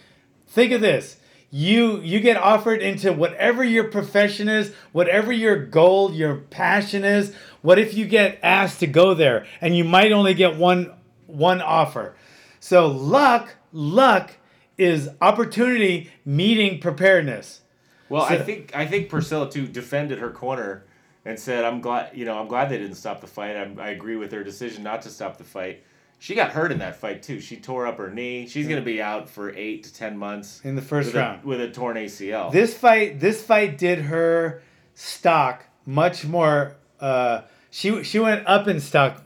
think 0.47 0.73
of 0.73 0.81
this. 0.81 1.19
You 1.51 2.01
you 2.01 2.19
get 2.21 2.37
offered 2.37 2.83
into 2.83 3.13
whatever 3.13 3.63
your 3.63 3.85
profession 3.85 4.49
is, 4.49 4.73
whatever 4.93 5.33
your 5.33 5.57
goal, 5.57 6.13
your 6.13 6.37
passion 6.37 7.05
is. 7.05 7.35
What 7.63 7.79
if 7.79 7.95
you 7.95 8.07
get 8.07 8.41
asked 8.43 8.81
to 8.81 8.87
go 8.87 9.15
there 9.15 9.47
and 9.61 9.77
you 9.77 9.85
might 9.85 10.11
only 10.11 10.35
get 10.35 10.57
one 10.57 10.93
one 11.27 11.61
offer? 11.61 12.17
So 12.59 12.89
luck, 12.89 13.55
luck 13.73 14.33
is 14.79 15.11
opportunity 15.21 16.11
meeting 16.25 16.81
preparedness. 16.81 17.61
Well, 18.09 18.23
I 18.23 18.39
think 18.39 18.75
I 18.75 18.87
think 18.87 19.09
Priscila 19.09 19.51
too 19.51 19.67
defended 19.69 20.19
her 20.19 20.31
corner 20.31 20.85
and 21.25 21.39
said, 21.39 21.65
"I'm 21.65 21.81
glad 21.81 22.11
you 22.15 22.25
know 22.25 22.39
I'm 22.39 22.49
glad 22.49 22.69
they 22.69 22.79
didn't 22.79 22.97
stop 22.97 23.21
the 23.21 23.27
fight. 23.27 23.57
I, 23.57 23.71
I 23.81 23.89
agree 23.91 24.17
with 24.17 24.31
their 24.31 24.45
decision 24.45 24.83
not 24.83 25.03
to 25.03 25.11
stop 25.11 25.39
the 25.39 25.45
fight." 25.45 25.85
She 26.19 26.35
got 26.35 26.53
hurt 26.53 26.73
in 26.73 26.79
that 26.79 26.97
fight 26.97 27.23
too. 27.23 27.41
She 27.41 27.57
tore 27.57 27.87
up 27.87 27.99
her 27.99 28.11
knee. 28.11 28.47
She's 28.49 28.67
gonna 28.67 28.81
be 28.81 29.03
out 29.03 29.29
for 29.29 29.55
eight 29.55 29.83
to 29.85 29.93
ten 29.93 30.17
months 30.17 30.61
In 30.65 30.75
the 30.75 30.83
first 30.83 31.09
with 31.09 31.17
round. 31.17 31.45
a, 31.45 31.47
with 31.47 31.61
a 31.61 31.69
torn 31.71 31.97
ACL. 31.97 32.51
This 32.51 32.73
fight, 32.75 33.21
this 33.21 33.43
fight 33.43 33.77
did 33.77 33.99
her 34.03 34.63
stock 34.95 35.67
much 35.85 36.25
more. 36.25 36.77
Uh, 37.01 37.43
she 37.71 38.03
she 38.05 38.19
went 38.19 38.47
up 38.47 38.69
in 38.69 38.81
stock. 38.81 39.23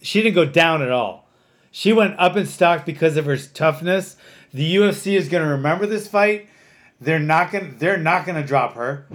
She 0.00 0.22
didn't 0.22 0.34
go 0.34 0.44
down 0.44 0.82
at 0.82 0.90
all. 0.90 1.28
She 1.70 1.92
went 1.92 2.18
up 2.18 2.36
in 2.36 2.46
stock 2.46 2.84
because 2.84 3.16
of 3.16 3.24
her 3.24 3.36
toughness. 3.36 4.16
The 4.52 4.76
UFC 4.76 5.16
is 5.16 5.28
going 5.28 5.42
to 5.42 5.48
remember 5.48 5.86
this 5.86 6.06
fight. 6.06 6.48
They're 7.00 7.18
not 7.18 7.50
going. 7.50 7.78
They're 7.78 7.96
not 7.96 8.26
going 8.26 8.40
to 8.40 8.46
drop 8.46 8.74
her. 8.74 9.06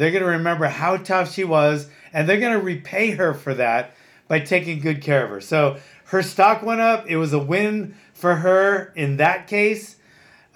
They're 0.00 0.12
going 0.12 0.22
to 0.24 0.30
remember 0.30 0.64
how 0.64 0.96
tough 0.96 1.30
she 1.30 1.44
was, 1.44 1.86
and 2.14 2.26
they're 2.26 2.40
going 2.40 2.58
to 2.58 2.64
repay 2.64 3.10
her 3.10 3.34
for 3.34 3.52
that 3.52 3.94
by 4.28 4.40
taking 4.40 4.80
good 4.80 5.02
care 5.02 5.24
of 5.24 5.28
her. 5.28 5.42
So 5.42 5.76
her 6.06 6.22
stock 6.22 6.62
went 6.62 6.80
up. 6.80 7.04
It 7.06 7.18
was 7.18 7.34
a 7.34 7.38
win 7.38 7.94
for 8.14 8.36
her 8.36 8.94
in 8.96 9.18
that 9.18 9.46
case. 9.46 9.96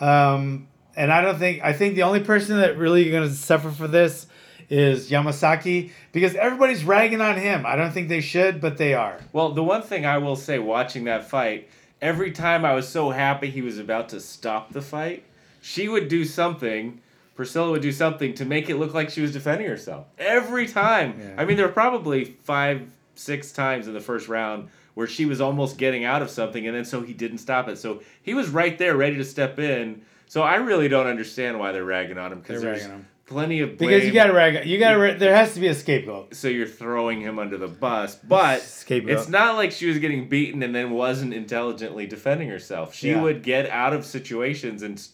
Um, 0.00 0.68
and 0.96 1.12
I 1.12 1.20
don't 1.20 1.38
think 1.38 1.62
I 1.62 1.74
think 1.74 1.94
the 1.94 2.04
only 2.04 2.20
person 2.20 2.56
that 2.56 2.78
really 2.78 3.10
going 3.10 3.28
to 3.28 3.34
suffer 3.34 3.70
for 3.70 3.86
this 3.86 4.28
is 4.70 5.10
Yamasaki 5.10 5.90
because 6.12 6.34
everybody's 6.36 6.82
ragging 6.82 7.20
on 7.20 7.36
him. 7.36 7.66
I 7.66 7.76
don't 7.76 7.92
think 7.92 8.08
they 8.08 8.22
should, 8.22 8.62
but 8.62 8.78
they 8.78 8.94
are. 8.94 9.20
Well, 9.34 9.52
the 9.52 9.62
one 9.62 9.82
thing 9.82 10.06
I 10.06 10.16
will 10.16 10.36
say 10.36 10.58
watching 10.58 11.04
that 11.04 11.28
fight, 11.28 11.68
every 12.00 12.32
time 12.32 12.64
I 12.64 12.74
was 12.74 12.88
so 12.88 13.10
happy 13.10 13.50
he 13.50 13.60
was 13.60 13.78
about 13.78 14.08
to 14.08 14.20
stop 14.20 14.72
the 14.72 14.80
fight, 14.80 15.22
she 15.60 15.86
would 15.86 16.08
do 16.08 16.24
something. 16.24 17.02
Priscila 17.36 17.70
would 17.72 17.82
do 17.82 17.92
something 17.92 18.34
to 18.34 18.44
make 18.44 18.70
it 18.70 18.76
look 18.76 18.94
like 18.94 19.10
she 19.10 19.20
was 19.20 19.32
defending 19.32 19.66
herself. 19.66 20.06
Every 20.18 20.66
time. 20.68 21.14
Yeah. 21.18 21.34
I 21.36 21.44
mean, 21.44 21.56
there 21.56 21.66
were 21.66 21.72
probably 21.72 22.24
five, 22.42 22.82
six 23.14 23.50
times 23.52 23.88
in 23.88 23.94
the 23.94 24.00
first 24.00 24.28
round 24.28 24.68
where 24.94 25.06
she 25.08 25.24
was 25.26 25.40
almost 25.40 25.76
getting 25.76 26.04
out 26.04 26.22
of 26.22 26.30
something, 26.30 26.66
and 26.68 26.76
then 26.76 26.84
so 26.84 27.02
he 27.02 27.12
didn't 27.12 27.38
stop 27.38 27.66
it. 27.68 27.76
So 27.78 28.02
he 28.22 28.34
was 28.34 28.48
right 28.50 28.78
there, 28.78 28.96
ready 28.96 29.16
to 29.16 29.24
step 29.24 29.58
in. 29.58 30.02
So 30.26 30.42
I 30.42 30.56
really 30.56 30.86
don't 30.88 31.06
understand 31.08 31.58
why 31.58 31.72
they're 31.72 31.84
ragging 31.84 32.16
on 32.18 32.30
him 32.32 32.38
because 32.40 32.62
there's 32.62 32.86
him. 32.86 33.06
plenty 33.26 33.60
of 33.60 33.76
blame. 33.76 33.90
Because 33.90 34.06
you 34.06 34.12
got 34.12 34.26
to 34.28 34.32
rag. 34.32 34.64
You 34.66 34.78
got 34.78 34.94
to. 34.94 35.18
There 35.18 35.34
has 35.34 35.54
to 35.54 35.60
be 35.60 35.66
a 35.66 35.74
scapegoat. 35.74 36.34
so 36.36 36.46
you're 36.46 36.66
throwing 36.68 37.20
him 37.20 37.40
under 37.40 37.58
the 37.58 37.66
bus, 37.68 38.14
but 38.14 38.62
Scapegoat. 38.62 39.18
it's 39.18 39.28
not 39.28 39.56
like 39.56 39.72
she 39.72 39.86
was 39.86 39.98
getting 39.98 40.28
beaten 40.28 40.62
and 40.62 40.72
then 40.72 40.90
wasn't 40.92 41.34
intelligently 41.34 42.06
defending 42.06 42.48
herself. 42.48 42.94
She 42.94 43.10
Yeah. 43.10 43.22
would 43.22 43.42
get 43.42 43.68
out 43.70 43.92
of 43.92 44.04
situations 44.04 44.82
and 44.84 45.04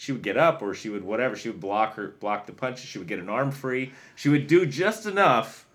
she 0.00 0.12
would 0.12 0.22
get 0.22 0.36
up 0.36 0.62
or 0.62 0.74
she 0.74 0.88
would 0.88 1.02
whatever. 1.02 1.34
She 1.34 1.48
would 1.48 1.58
block 1.60 1.96
her 1.96 2.14
block 2.20 2.46
the 2.46 2.52
punches. 2.52 2.86
She 2.86 2.98
would 2.98 3.08
get 3.08 3.18
an 3.18 3.28
arm 3.28 3.50
free. 3.50 3.90
She 4.14 4.28
would 4.28 4.46
do 4.46 4.64
just 4.64 5.06
enough 5.06 5.66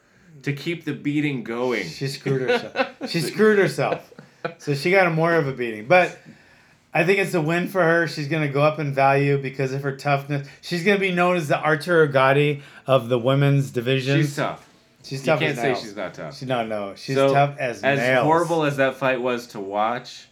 to 0.43 0.53
keep 0.53 0.85
the 0.85 0.93
beating 0.93 1.43
going. 1.43 1.85
She 1.85 2.07
screwed 2.07 2.41
herself. 2.49 3.09
she 3.11 3.19
screwed 3.19 3.59
herself. 3.59 4.13
So 4.59 4.73
she 4.75 4.91
got 4.91 5.07
a 5.07 5.09
more 5.09 5.33
of 5.35 5.45
a 5.45 5.51
beating. 5.51 5.87
But 5.87 6.17
I 6.93 7.03
think 7.03 7.19
it's 7.19 7.33
a 7.33 7.41
win 7.41 7.67
for 7.67 7.83
her. 7.83 8.07
She's 8.07 8.29
going 8.29 8.47
to 8.47 8.53
go 8.53 8.61
up 8.63 8.79
in 8.79 8.93
value 8.93 9.37
because 9.37 9.73
of 9.73 9.83
her 9.83 9.95
toughness. 9.97 10.47
She's 10.61 10.85
going 10.85 10.95
to 10.95 11.01
be 11.01 11.11
known 11.11 11.35
as 11.35 11.49
the 11.49 11.61
Arturo 11.61 12.07
Gatti 12.07 12.63
of 12.87 13.09
the 13.09 13.19
women's 13.19 13.71
division. 13.71 14.21
She's 14.21 14.35
tough. 14.37 14.67
She's 15.03 15.21
tough. 15.23 15.41
You 15.41 15.47
can't 15.47 15.59
say 15.59 15.75
she's 15.75 15.97
not 15.97 16.13
tough. 16.13 16.37
She, 16.37 16.45
no, 16.45 16.65
no. 16.65 16.93
She's 16.95 17.15
So, 17.15 17.33
tough 17.33 17.57
as, 17.59 17.83
As 17.83 17.99
nails. 17.99 18.23
horrible 18.23 18.63
as 18.63 18.77
that 18.77 18.95
fight 18.95 19.21
was 19.21 19.47
to 19.47 19.59
watch, 19.59 20.27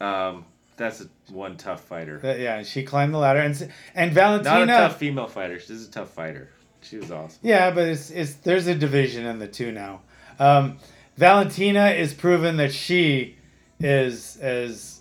um, 0.00 0.44
that's 0.76 1.00
a, 1.00 1.08
one 1.30 1.56
tough 1.56 1.84
fighter. 1.84 2.20
Yeah, 2.22 2.62
she 2.62 2.82
climbed 2.82 3.14
the 3.14 3.18
ladder. 3.18 3.40
And, 3.40 3.72
and 3.94 4.14
Not 4.14 4.40
a 4.40 4.66
tough 4.66 4.98
female 4.98 5.28
fighter. 5.28 5.58
She's 5.58 5.86
a 5.86 5.90
tough 5.90 6.10
fighter. 6.10 6.50
She 6.82 6.96
was 6.96 7.10
awesome. 7.10 7.38
Yeah, 7.42 7.70
but 7.70 7.88
it's, 7.88 8.10
it's 8.10 8.34
there's 8.34 8.66
a 8.66 8.74
division 8.74 9.26
in 9.26 9.38
the 9.38 9.46
two 9.46 9.72
now. 9.72 10.00
Um, 10.38 10.78
Valentina 11.16 11.90
is 11.90 12.12
proven 12.12 12.56
that 12.56 12.72
she 12.72 13.36
is 13.78 14.36
as 14.38 15.00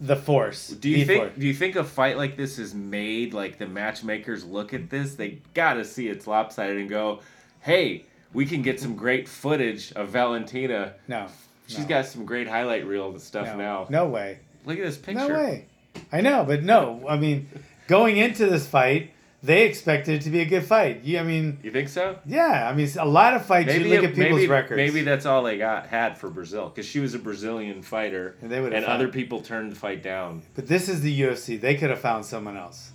the 0.00 0.16
force. 0.16 0.68
Do 0.68 0.88
you 0.88 1.04
think? 1.04 1.22
force. 1.22 1.32
Do 1.38 1.46
you 1.46 1.54
think 1.54 1.76
a 1.76 1.84
fight 1.84 2.16
like 2.16 2.36
this 2.36 2.58
is 2.58 2.74
made? 2.74 3.34
Like 3.34 3.58
the 3.58 3.66
matchmakers 3.66 4.44
look 4.44 4.74
at 4.74 4.90
this, 4.90 5.14
they 5.14 5.40
gotta 5.54 5.84
see 5.84 6.08
it's 6.08 6.26
lopsided 6.26 6.76
and 6.76 6.88
go, 6.88 7.20
"Hey, 7.60 8.04
we 8.32 8.44
can 8.44 8.62
get 8.62 8.78
some 8.78 8.96
great 8.96 9.28
footage 9.28 9.92
of 9.92 10.10
Valentina. 10.10 10.94
No. 11.08 11.26
She's 11.66 11.80
no, 11.80 11.86
got 11.86 12.06
some 12.06 12.24
great 12.24 12.46
highlight 12.46 12.86
reel 12.86 13.10
and 13.10 13.20
stuff 13.20 13.46
no, 13.46 13.56
now. 13.56 13.86
No 13.88 14.06
way. 14.06 14.38
Look 14.66 14.78
at 14.78 14.84
this 14.84 14.98
picture. 14.98 15.28
No 15.28 15.34
way. 15.34 15.66
I 16.12 16.20
know, 16.20 16.44
but 16.44 16.62
no. 16.62 17.04
I 17.08 17.16
mean, 17.16 17.48
going 17.86 18.18
into 18.18 18.46
this 18.46 18.66
fight, 18.66 19.12
they 19.42 19.64
expected 19.66 20.16
it 20.16 20.22
to 20.22 20.30
be 20.30 20.40
a 20.40 20.44
good 20.44 20.64
fight. 20.64 21.04
You, 21.04 21.18
I 21.18 21.22
mean, 21.22 21.58
You 21.62 21.70
think 21.70 21.88
so? 21.88 22.18
yeah. 22.26 22.68
I 22.70 22.74
mean, 22.74 22.88
a 22.98 23.04
lot 23.06 23.34
of 23.34 23.46
fights. 23.46 23.68
Maybe 23.68 23.84
you 23.88 23.94
look 23.94 24.04
it- 24.04 24.10
at 24.10 24.14
people's 24.16 24.40
maybe, 24.40 24.46
records. 24.48 24.76
maybe 24.76 25.02
that's 25.02 25.24
all 25.24 25.42
they 25.44 25.56
got 25.56 25.86
had 25.86 26.18
for 26.18 26.28
Brazil 26.28 26.68
because 26.68 26.84
she 26.84 26.98
was 27.00 27.14
a 27.14 27.18
Brazilian 27.18 27.80
fighter, 27.80 28.36
And 28.42 28.50
they 28.50 28.58
and 28.58 28.84
other 28.84 29.08
people 29.08 29.40
turned 29.40 29.72
the 29.72 29.76
fight 29.76 30.02
down. 30.02 30.42
But 30.54 30.66
this 30.66 30.88
is 30.88 31.00
the 31.00 31.20
UFC. 31.22 31.58
They 31.60 31.76
could 31.76 31.90
have 31.90 32.00
found 32.00 32.24
someone 32.26 32.56
else. 32.56 32.90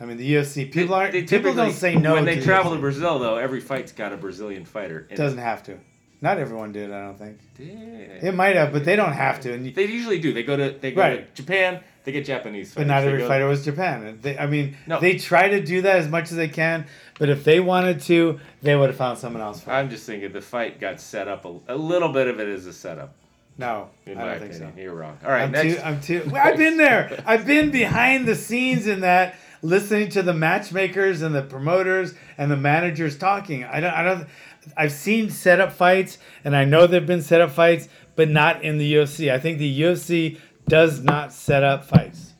I 0.00 0.06
mean, 0.06 0.16
the 0.16 0.34
UFC. 0.34 0.70
People 0.72 0.94
aren't. 0.94 1.12
They 1.12 1.22
people 1.24 1.54
don't 1.54 1.72
say 1.72 1.94
no. 1.94 2.14
when 2.14 2.24
they 2.24 2.36
the 2.36 2.44
travel 2.44 2.72
to 2.74 2.80
Brazil. 2.80 3.18
Though 3.18 3.36
every 3.36 3.60
fight's 3.60 3.92
got 3.92 4.12
a 4.12 4.16
Brazilian 4.16 4.64
fighter. 4.64 5.06
it. 5.10 5.16
Doesn't 5.16 5.38
have 5.38 5.62
to. 5.64 5.76
Not 6.22 6.38
everyone 6.38 6.72
did. 6.72 6.92
I 6.92 7.04
don't 7.06 7.18
think. 7.18 7.38
Yeah. 7.58 8.28
It 8.28 8.34
might 8.34 8.54
have, 8.56 8.72
but 8.72 8.84
they 8.84 8.94
don't 8.94 9.12
have 9.14 9.40
to. 9.40 9.54
And 9.54 9.64
you, 9.66 9.72
They 9.72 9.86
usually 9.86 10.18
do. 10.18 10.32
They 10.34 10.42
go 10.42 10.56
to 10.56 10.70
they 10.78 10.92
go 10.92 11.00
Right. 11.00 11.34
to 11.34 11.42
Japan. 11.42 11.80
They 12.04 12.12
get 12.12 12.24
Japanese. 12.24 12.74
but 12.74 12.86
not 12.86 13.04
every 13.04 13.26
fighter 13.26 13.46
was 13.46 13.64
Japan. 13.64 14.18
They, 14.22 14.36
I 14.38 14.46
mean, 14.46 14.76
No. 14.86 15.00
they 15.00 15.16
try 15.18 15.48
to 15.48 15.60
do 15.62 15.82
that 15.82 15.96
as 15.96 16.08
much 16.08 16.30
as 16.30 16.36
they 16.36 16.48
can. 16.48 16.86
But 17.18 17.28
if 17.28 17.44
they 17.44 17.60
wanted 17.60 18.00
to, 18.02 18.40
they 18.62 18.74
would 18.76 18.88
have 18.88 18.96
found 18.96 19.18
someone 19.18 19.42
else. 19.42 19.60
For. 19.62 19.70
I'm 19.70 19.88
just 19.90 20.04
thinking 20.06 20.32
the 20.32 20.40
fight 20.40 20.80
got 20.80 21.00
set 21.00 21.28
up 21.28 21.44
a, 21.44 21.54
a 21.68 21.76
little 21.76 22.10
bit 22.10 22.26
of 22.28 22.40
it 22.40 22.48
is 22.48 22.66
a 22.66 22.72
setup. 22.72 23.14
No, 23.58 23.90
In 24.06 24.16
I 24.16 24.20
my 24.20 24.26
don't 24.30 24.38
think 24.40 24.50
opinion, 24.52 24.72
so. 24.74 24.80
you're 24.82 24.94
wrong. 24.94 25.18
All 25.22 25.30
right, 25.30 25.42
I'm 25.42 25.50
next. 25.52 25.74
too. 25.76 25.80
I'm 25.82 26.00
too. 26.00 26.32
I've 26.34 26.56
been 26.56 26.78
there. 26.78 27.22
I've 27.26 27.46
been 27.46 27.70
behind 27.70 28.26
the 28.26 28.34
scenes 28.34 28.86
in 28.86 29.00
that, 29.00 29.34
listening 29.60 30.08
to 30.10 30.22
the 30.22 30.32
matchmakers 30.32 31.20
and 31.20 31.34
the 31.34 31.42
promoters 31.42 32.14
and 32.38 32.50
the 32.50 32.56
managers 32.56 33.18
talking. 33.18 33.64
I 33.64 33.80
don't. 33.80 33.92
I 33.92 34.02
don't. 34.02 34.26
I've 34.76 34.92
seen 34.92 35.30
setup 35.30 35.72
fights, 35.72 36.18
and 36.44 36.54
I 36.56 36.64
know 36.64 36.86
there've 36.86 37.06
been 37.06 37.22
setup 37.22 37.50
fights, 37.50 37.88
but 38.16 38.28
not 38.28 38.62
in 38.62 38.78
the 38.78 38.94
UFC. 38.94 39.30
I 39.32 39.38
think 39.38 39.58
the 39.58 39.80
UFC 39.82 40.38
does 40.68 41.02
not 41.02 41.32
set 41.32 41.62
up 41.64 41.84
fights. 41.84 42.34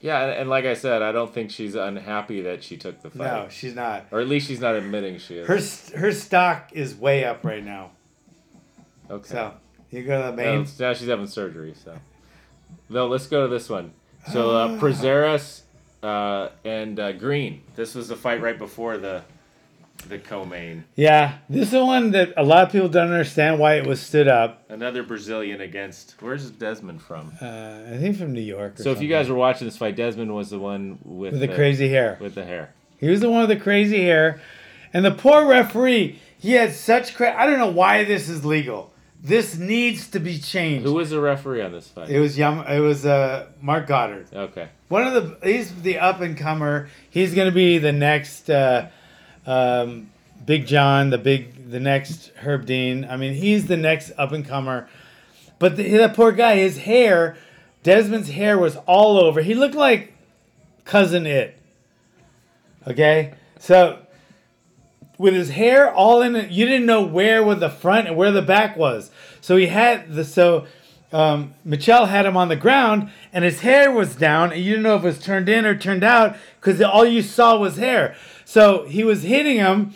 yeah, 0.00 0.22
and, 0.24 0.32
and 0.40 0.50
like 0.50 0.64
I 0.64 0.74
said, 0.74 1.02
I 1.02 1.12
don't 1.12 1.32
think 1.32 1.50
she's 1.50 1.74
unhappy 1.74 2.40
that 2.42 2.62
she 2.64 2.76
took 2.76 3.02
the 3.02 3.10
fight, 3.10 3.26
No, 3.26 3.48
she's 3.50 3.74
not. 3.74 4.06
or 4.10 4.20
at 4.20 4.28
least 4.28 4.48
she's 4.48 4.60
not 4.60 4.74
admitting 4.74 5.18
she 5.18 5.36
is. 5.38 5.46
Her 5.92 5.98
her 5.98 6.12
stock 6.12 6.70
is 6.72 6.94
way 6.94 7.24
up 7.24 7.44
right 7.44 7.64
now. 7.64 7.90
okay. 9.10 9.28
So 9.28 9.54
you 9.90 10.04
go 10.04 10.20
to 10.22 10.30
the 10.30 10.36
main. 10.36 10.66
now 10.78 10.92
she's 10.94 11.08
having 11.08 11.26
surgery, 11.26 11.74
so. 11.84 11.98
No, 12.88 13.06
let's 13.06 13.26
go 13.26 13.42
to 13.46 13.48
this 13.48 13.68
one. 13.68 13.92
So 14.32 14.50
uh, 14.56 14.68
Prazeres 14.80 15.62
uh, 16.02 16.48
and 16.64 16.98
uh, 16.98 17.12
Green. 17.12 17.62
This 17.76 17.94
was 17.94 18.08
the 18.08 18.16
fight 18.16 18.40
right 18.40 18.58
before 18.58 18.96
the 18.98 19.22
the 20.08 20.18
co-main. 20.18 20.84
Yeah, 20.96 21.38
this 21.48 21.62
is 21.66 21.70
the 21.72 21.84
one 21.84 22.12
that 22.12 22.32
a 22.36 22.42
lot 22.42 22.64
of 22.66 22.72
people 22.72 22.88
don't 22.88 23.10
understand 23.10 23.58
why 23.58 23.74
it 23.74 23.86
was 23.86 24.00
stood 24.00 24.28
up. 24.28 24.64
Another 24.68 25.02
Brazilian 25.02 25.60
against. 25.60 26.14
Where's 26.20 26.50
Desmond 26.50 27.02
from? 27.02 27.32
Uh, 27.40 27.82
I 27.92 27.96
think 27.98 28.16
from 28.16 28.32
New 28.32 28.40
York. 28.40 28.78
Or 28.78 28.82
So 28.82 28.90
if 28.92 29.02
you 29.02 29.08
guys 29.08 29.28
were 29.28 29.36
watching 29.36 29.66
this 29.66 29.76
fight, 29.76 29.96
Desmond 29.96 30.34
was 30.34 30.50
the 30.50 30.58
one 30.58 30.98
with, 31.04 31.32
with 31.32 31.40
the 31.40 31.48
crazy 31.48 31.88
hair. 31.88 32.16
with 32.20 32.34
the 32.34 32.44
hair. 32.44 32.74
He 32.98 33.08
was 33.08 33.20
the 33.20 33.30
one 33.30 33.40
with 33.48 33.50
the 33.58 33.62
crazy 33.62 34.02
hair. 34.02 34.40
And 34.92 35.04
the 35.04 35.10
poor 35.10 35.46
referee, 35.46 36.18
he 36.38 36.52
had 36.52 36.72
such 36.72 37.14
cra- 37.14 37.38
I 37.38 37.46
don't 37.46 37.58
know 37.58 37.70
why 37.70 38.04
this 38.04 38.28
is 38.28 38.44
legal. 38.44 38.92
This 39.20 39.58
needs 39.58 40.08
to 40.10 40.20
be 40.20 40.38
changed. 40.38 40.86
Who 40.86 40.94
was 40.94 41.10
the 41.10 41.20
referee 41.20 41.60
on 41.60 41.72
this 41.72 41.88
fight? 41.88 42.08
it 42.08 42.20
was 42.20 42.38
Yam- 42.38 42.66
it 42.68 42.78
was 42.78 43.04
uh, 43.04 43.46
Marc 43.60 43.88
Goddard. 43.88 44.28
Okay. 44.32 44.68
One 44.88 45.06
of 45.06 45.12
the 45.12 45.46
he's 45.52 45.74
the 45.82 45.98
up 45.98 46.20
and 46.20 46.36
comer. 46.38 46.88
He's 47.10 47.34
going 47.34 47.48
to 47.48 47.54
be 47.54 47.78
the 47.78 47.92
next 47.92 48.48
uh, 48.48 48.88
um, 49.48 50.10
Big 50.44 50.66
John, 50.66 51.10
the 51.10 51.18
big 51.18 51.70
the 51.70 51.80
next 51.80 52.32
Herb 52.36 52.66
Dean. 52.66 53.04
I 53.04 53.16
mean, 53.16 53.34
he's 53.34 53.66
the 53.66 53.76
next 53.76 54.12
up 54.18 54.32
and 54.32 54.46
comer. 54.46 54.88
But 55.58 55.76
the, 55.76 55.90
that 55.96 56.14
poor 56.14 56.32
guy, 56.32 56.56
his 56.56 56.78
hair, 56.78 57.36
Desmond's 57.82 58.28
hair 58.28 58.58
was 58.58 58.76
all 58.86 59.18
over. 59.18 59.40
He 59.40 59.54
looked 59.54 59.74
like 59.74 60.12
cousin 60.84 61.26
it. 61.26 61.58
Okay, 62.86 63.34
so 63.58 63.98
with 65.16 65.34
his 65.34 65.50
hair 65.50 65.92
all 65.92 66.22
in 66.22 66.36
it, 66.36 66.50
you 66.50 66.64
didn't 66.64 66.86
know 66.86 67.02
where 67.02 67.42
was 67.42 67.58
the 67.58 67.70
front 67.70 68.06
and 68.06 68.16
where 68.16 68.30
the 68.30 68.42
back 68.42 68.76
was. 68.76 69.10
So 69.40 69.56
he 69.56 69.66
had 69.66 70.12
the 70.12 70.24
so 70.24 70.66
um, 71.12 71.54
Michel 71.64 72.06
had 72.06 72.26
him 72.26 72.36
on 72.36 72.48
the 72.48 72.56
ground 72.56 73.10
and 73.32 73.44
his 73.44 73.60
hair 73.60 73.90
was 73.90 74.16
down, 74.16 74.52
and 74.52 74.60
you 74.60 74.70
didn't 74.70 74.82
know 74.82 74.96
if 74.96 75.02
it 75.02 75.06
was 75.06 75.18
turned 75.20 75.48
in 75.48 75.64
or 75.64 75.76
turned 75.76 76.04
out 76.04 76.36
because 76.60 76.80
all 76.82 77.06
you 77.06 77.22
saw 77.22 77.56
was 77.56 77.76
hair. 77.76 78.14
So 78.44 78.84
he 78.84 79.04
was 79.04 79.22
hitting 79.22 79.56
him, 79.56 79.94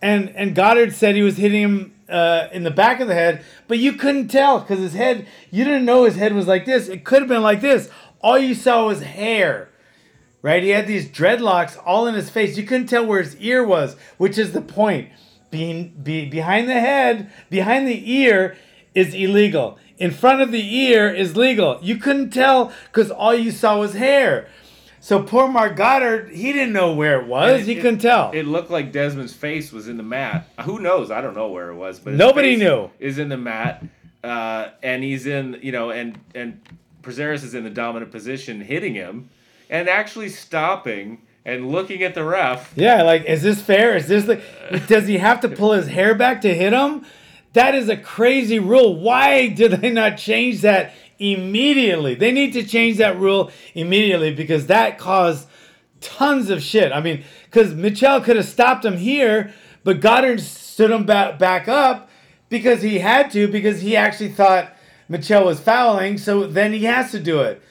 and 0.00 0.30
and 0.30 0.54
Goddard 0.54 0.92
said 0.92 1.14
he 1.14 1.22
was 1.22 1.36
hitting 1.36 1.62
him 1.62 1.94
uh, 2.08 2.48
in 2.52 2.62
the 2.62 2.70
back 2.70 3.00
of 3.00 3.08
the 3.08 3.14
head, 3.14 3.44
but 3.68 3.78
you 3.78 3.94
couldn't 3.94 4.28
tell 4.28 4.60
because 4.60 4.78
his 4.78 4.94
head, 4.94 5.26
you 5.50 5.64
didn't 5.64 5.84
know 5.84 6.04
his 6.04 6.16
head 6.16 6.34
was 6.34 6.46
like 6.46 6.64
this. 6.64 6.88
It 6.88 7.04
could 7.04 7.20
have 7.20 7.28
been 7.28 7.42
like 7.42 7.60
this. 7.60 7.90
All 8.20 8.38
you 8.38 8.54
saw 8.54 8.86
was 8.86 9.02
hair 9.02 9.68
right? 10.44 10.62
He 10.62 10.68
had 10.68 10.86
these 10.86 11.08
dreadlocks 11.08 11.80
all 11.86 12.06
in 12.06 12.14
his 12.14 12.28
face. 12.28 12.58
You 12.58 12.64
couldn't 12.64 12.88
tell 12.88 13.06
where 13.06 13.22
his 13.22 13.34
ear 13.36 13.64
was, 13.64 13.96
which 14.18 14.36
is 14.36 14.52
the 14.52 14.60
point. 14.60 15.08
Being 15.50 15.88
be, 16.02 16.28
behind 16.28 16.68
the 16.68 16.78
head, 16.78 17.32
behind 17.48 17.88
the 17.88 18.12
ear 18.12 18.54
is 18.94 19.14
illegal. 19.14 19.78
In 19.98 20.10
front 20.10 20.40
of 20.42 20.50
the 20.52 20.74
ear 20.76 21.12
is 21.12 21.36
legal. 21.36 21.78
You 21.82 21.96
couldn't 21.96 22.30
tell 22.30 22.72
because 22.86 23.10
all 23.10 23.34
you 23.34 23.50
saw 23.50 23.78
was 23.78 23.94
hair. 23.94 24.48
So 25.00 25.22
poor 25.22 25.46
Marc 25.48 25.76
Goddard, 25.76 26.30
he 26.30 26.52
didn't 26.52 26.72
know 26.72 26.94
where 26.94 27.20
it 27.20 27.26
was. 27.26 27.60
And 27.60 27.68
he 27.68 27.72
it- 27.78 27.82
couldn't 27.82 27.98
tell. 28.00 28.30
It 28.32 28.44
looked 28.46 28.70
like 28.70 28.90
Desmond's 28.90 29.34
face 29.34 29.70
was 29.72 29.86
in 29.86 29.96
the 29.98 30.02
mat. 30.02 30.48
Who 30.62 30.78
knows? 30.80 31.10
I 31.10 31.20
don't 31.20 31.34
know 31.34 31.48
where 31.48 31.68
it 31.68 31.74
was, 31.74 31.98
but 32.00 32.14
Nobody 32.14 32.56
knew. 32.56 32.90
Is 32.98 33.18
in 33.18 33.28
the 33.28 33.36
mat, 33.36 33.84
uh, 34.22 34.68
and 34.82 35.04
he's 35.04 35.26
in 35.26 35.58
you 35.62 35.72
know, 35.72 35.90
and 35.90 36.18
and 36.34 36.60
Prazeres 37.02 37.44
is 37.44 37.54
in 37.54 37.64
the 37.64 37.70
dominant 37.70 38.10
position, 38.12 38.62
hitting 38.62 38.94
him, 38.94 39.28
and 39.68 39.88
actually 39.90 40.30
stopping 40.30 41.20
and 41.44 41.70
looking 41.70 42.02
at 42.02 42.14
the 42.14 42.24
ref. 42.24 42.72
Yeah, 42.74 43.02
like, 43.02 43.26
is 43.26 43.42
this 43.42 43.60
fair? 43.60 43.94
Is 43.94 44.08
this 44.08 44.26
like, 44.26 44.42
does 44.86 45.06
he 45.06 45.18
have 45.18 45.40
to 45.42 45.50
pull 45.50 45.72
his 45.72 45.88
hair 45.88 46.14
back 46.14 46.40
to 46.40 46.54
hit 46.54 46.72
him? 46.72 47.04
That 47.54 47.74
is 47.74 47.88
a 47.88 47.96
crazy 47.96 48.58
rule. 48.58 48.96
Why 48.96 49.48
did 49.48 49.72
they 49.72 49.90
not 49.90 50.18
change 50.18 50.60
that 50.60 50.92
immediately? 51.18 52.14
They 52.14 52.32
need 52.32 52.52
to 52.52 52.64
change 52.64 52.98
that 52.98 53.18
rule 53.18 53.50
immediately 53.74 54.34
because 54.34 54.66
that 54.66 54.98
caused 54.98 55.48
tons 56.00 56.50
of 56.50 56.62
shit. 56.62 56.92
I 56.92 57.00
mean, 57.00 57.24
because 57.44 57.72
Michel 57.72 58.20
could 58.20 58.36
have 58.36 58.44
stopped 58.44 58.84
him 58.84 58.96
here, 58.96 59.52
but 59.84 60.00
Goddard 60.00 60.40
stood 60.40 60.90
him 60.90 61.06
back, 61.06 61.38
back 61.38 61.68
up 61.68 62.10
because 62.48 62.82
he 62.82 62.98
had 62.98 63.30
to, 63.30 63.46
because 63.46 63.80
he 63.80 63.96
actually 63.96 64.30
thought 64.30 64.74
Michel 65.08 65.44
was 65.44 65.60
fouling, 65.60 66.18
so 66.18 66.46
then 66.46 66.72
he 66.72 66.84
has 66.84 67.12
to 67.12 67.20
do 67.20 67.40
it. 67.40 67.62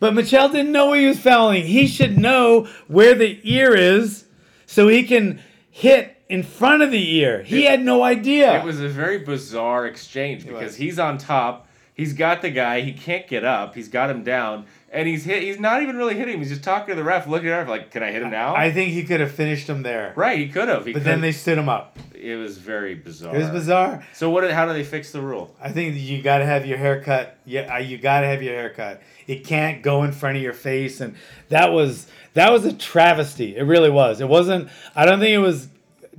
But 0.00 0.14
Michel 0.14 0.48
didn't 0.48 0.72
know 0.72 0.92
he 0.92 1.06
was 1.06 1.20
fouling. 1.20 1.66
He 1.66 1.86
should 1.86 2.18
know 2.18 2.66
where 2.88 3.14
the 3.14 3.38
ear 3.44 3.74
is 3.74 4.24
so 4.66 4.88
he 4.88 5.04
can 5.04 5.40
hit 5.70 6.19
in 6.30 6.42
front 6.42 6.82
of 6.82 6.90
the 6.90 7.16
ear. 7.16 7.42
He 7.42 7.64
had 7.64 7.82
no 7.82 8.02
idea. 8.02 8.60
It 8.60 8.64
was 8.64 8.80
a 8.80 8.88
very 8.88 9.18
bizarre 9.18 9.86
exchange 9.86 10.46
because 10.46 10.76
he's 10.76 10.98
on 10.98 11.18
top. 11.18 11.66
He's 11.94 12.12
got 12.14 12.40
the 12.40 12.50
guy. 12.50 12.80
He 12.80 12.92
can't 12.92 13.26
get 13.28 13.44
up. 13.44 13.74
He's 13.74 13.88
got 13.88 14.08
him 14.08 14.22
down, 14.22 14.64
and 14.90 15.06
he's 15.06 15.24
hit. 15.24 15.42
He's 15.42 15.60
not 15.60 15.82
even 15.82 15.96
really 15.98 16.14
hitting 16.16 16.34
him. 16.34 16.40
He's 16.40 16.48
just 16.48 16.62
talking 16.64 16.94
to 16.94 16.94
the 16.94 17.04
ref, 17.04 17.26
looking 17.26 17.48
at 17.48 17.52
the 17.52 17.58
ref, 17.58 17.68
like, 17.68 17.90
"Can 17.90 18.02
I 18.02 18.10
hit 18.10 18.22
him 18.22 18.30
now?" 18.30 18.54
I 18.54 18.70
think 18.72 18.92
he 18.92 19.02
could 19.02 19.20
have 19.20 19.32
finished 19.32 19.68
him 19.68 19.82
there. 19.82 20.14
right. 20.16 20.38
He 20.38 20.48
could 20.48 20.68
have. 20.68 20.86
He 20.86 20.94
But 20.94 21.04
then 21.04 21.20
they 21.20 21.32
stood 21.32 21.58
him 21.58 21.68
up. 21.68 21.98
It 22.14 22.36
was 22.36 22.56
very 22.56 22.94
bizarre. 22.94 23.34
It 23.34 23.38
was 23.40 23.50
bizarre. 23.50 24.06
So 24.14 24.30
what? 24.30 24.42
did- 24.42 24.52
How 24.52 24.64
do 24.66 24.72
they 24.72 24.84
fix 24.84 25.10
the 25.12 25.20
rule? 25.20 25.54
I 25.60 25.70
think 25.72 25.94
you 25.96 26.22
got 26.22 26.38
to 26.38 26.46
have 26.46 26.64
your 26.64 26.78
hair 26.78 27.02
cut. 27.02 27.36
Yeah, 27.44 27.74
uh, 27.74 27.78
you 27.78 27.98
got 27.98 28.20
to 28.20 28.28
have 28.28 28.42
your 28.42 28.54
hair 28.54 28.70
cut. 28.70 29.02
It 29.26 29.44
can't 29.44 29.82
go 29.82 30.02
in 30.04 30.12
front 30.12 30.36
of 30.38 30.42
your 30.42 30.54
face, 30.54 31.00
and 31.02 31.16
that 31.50 31.72
was 31.72 32.06
that 32.32 32.50
was 32.50 32.64
a 32.64 32.72
travesty. 32.72 33.56
It 33.56 33.64
really 33.64 33.90
was. 33.90 34.22
It 34.22 34.28
wasn't. 34.28 34.68
I 34.96 35.04
don't 35.04 35.18
think 35.18 35.34
it 35.34 35.38
was 35.38 35.68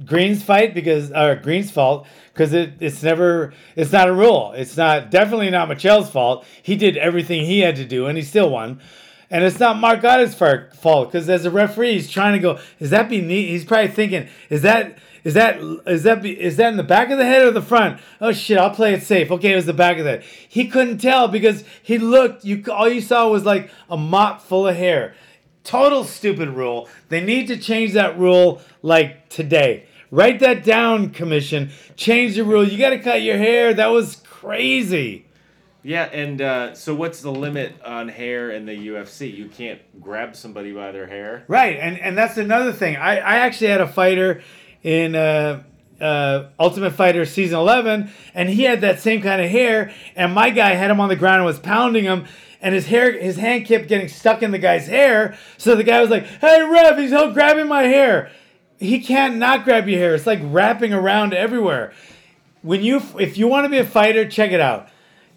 Green's 0.05 0.41
fight 0.41 0.73
because 0.73 1.11
or 1.11 1.35
Green's 1.35 1.71
fault 1.71 2.07
because 2.33 2.53
it, 2.53 2.73
it's 2.79 3.03
never 3.03 3.53
it's 3.75 3.91
not 3.91 4.07
a 4.07 4.13
rule. 4.13 4.53
It's 4.55 4.77
not 4.77 5.11
definitely 5.11 5.49
not 5.49 5.67
Michel's 5.67 6.09
fault. 6.09 6.45
He 6.61 6.75
did 6.75 6.97
everything 6.97 7.45
he 7.45 7.59
had 7.59 7.75
to 7.75 7.85
do, 7.85 8.07
and 8.07 8.17
he 8.17 8.23
still 8.23 8.49
won. 8.49 8.81
And 9.29 9.45
it's 9.45 9.59
not 9.59 9.77
Marc 9.77 10.01
Goddard's 10.01 10.35
fault 10.35 11.11
because 11.11 11.29
as 11.29 11.45
a 11.45 11.51
referee, 11.51 11.93
he's 11.93 12.09
trying 12.09 12.33
to 12.33 12.39
go. 12.39 12.59
Is 12.79 12.89
that 12.89 13.09
be 13.09 13.21
neat? 13.21 13.47
He's 13.47 13.63
probably 13.63 13.87
thinking, 13.87 14.27
is 14.49 14.61
that 14.63 14.97
is 15.23 15.35
that 15.35 15.57
is 15.87 16.03
that 16.03 16.21
be, 16.21 16.39
is 16.39 16.57
that 16.57 16.69
in 16.69 16.77
the 16.77 16.83
back 16.83 17.11
of 17.11 17.17
the 17.17 17.25
head 17.25 17.45
or 17.45 17.51
the 17.51 17.61
front? 17.61 18.01
Oh 18.19 18.31
shit! 18.31 18.57
I'll 18.57 18.71
play 18.71 18.93
it 18.93 19.03
safe. 19.03 19.31
Okay, 19.31 19.53
it 19.53 19.55
was 19.55 19.65
the 19.65 19.73
back 19.73 19.97
of 19.97 20.03
the 20.03 20.11
head. 20.11 20.23
He 20.23 20.67
couldn't 20.67 20.97
tell 20.97 21.27
because 21.27 21.63
he 21.81 21.97
looked. 21.97 22.43
You 22.43 22.63
all 22.71 22.89
you 22.89 23.01
saw 23.01 23.29
was 23.29 23.45
like 23.45 23.69
a 23.89 23.97
mop 23.97 24.41
full 24.41 24.67
of 24.67 24.75
hair. 24.75 25.15
Total 25.63 26.03
stupid 26.03 26.49
rule. 26.49 26.89
They 27.09 27.21
need 27.23 27.47
to 27.47 27.57
change 27.57 27.93
that 27.93 28.17
rule 28.17 28.61
like 28.81 29.29
today. 29.29 29.85
Write 30.09 30.39
that 30.39 30.63
down, 30.63 31.11
commission. 31.11 31.71
Change 31.95 32.35
the 32.35 32.43
rule. 32.43 32.67
You 32.67 32.77
got 32.77 32.89
to 32.89 32.99
cut 32.99 33.21
your 33.21 33.37
hair. 33.37 33.73
That 33.73 33.87
was 33.87 34.17
crazy. 34.25 35.25
Yeah, 35.83 36.03
and 36.05 36.41
uh, 36.41 36.75
so 36.75 36.93
what's 36.93 37.21
the 37.21 37.31
limit 37.31 37.81
on 37.83 38.07
hair 38.07 38.51
in 38.51 38.65
the 38.65 38.87
UFC? 38.87 39.33
You 39.33 39.47
can't 39.47 39.79
grab 40.01 40.35
somebody 40.35 40.71
by 40.71 40.91
their 40.91 41.07
hair. 41.07 41.43
Right, 41.47 41.77
and 41.77 41.97
and 41.97 42.15
that's 42.17 42.37
another 42.37 42.71
thing. 42.71 42.97
I 42.97 43.17
I 43.17 43.35
actually 43.37 43.67
had 43.67 43.81
a 43.81 43.87
fighter 43.87 44.43
in 44.83 45.15
uh, 45.15 45.63
uh, 46.01 46.49
Ultimate 46.59 46.91
Fighter 46.91 47.25
season 47.25 47.57
eleven, 47.59 48.11
and 48.33 48.49
he 48.49 48.63
had 48.63 48.81
that 48.81 48.99
same 48.99 49.21
kind 49.21 49.41
of 49.41 49.49
hair, 49.49 49.93
and 50.15 50.33
my 50.33 50.49
guy 50.49 50.73
had 50.73 50.89
him 50.91 50.99
on 50.99 51.09
the 51.09 51.15
ground 51.15 51.37
and 51.37 51.45
was 51.45 51.59
pounding 51.59 52.03
him. 52.03 52.25
And 52.63 52.75
his 52.75 52.85
hair, 52.85 53.11
his 53.19 53.37
hand 53.37 53.65
kept 53.65 53.87
getting 53.87 54.07
stuck 54.07 54.43
in 54.43 54.51
the 54.51 54.59
guy's 54.59 54.85
hair. 54.87 55.35
So 55.57 55.75
the 55.75 55.83
guy 55.83 55.99
was 56.01 56.09
like, 56.11 56.25
"Hey, 56.25 56.61
ref, 56.61 56.97
he's 56.97 57.13
all 57.13 57.31
grabbing 57.31 57.67
my 57.67 57.83
hair." 57.83 58.31
He 58.77 58.99
can't 58.99 59.37
not 59.37 59.63
grab 59.63 59.87
your 59.87 59.99
hair. 59.99 60.15
It's 60.15 60.25
like 60.27 60.39
wrapping 60.43 60.91
around 60.93 61.33
everywhere. 61.33 61.93
When 62.63 62.83
you, 62.83 63.01
if 63.19 63.37
you 63.37 63.47
want 63.47 63.65
to 63.65 63.69
be 63.69 63.77
a 63.77 63.85
fighter, 63.85 64.27
check 64.27 64.51
it 64.51 64.59
out. 64.59 64.89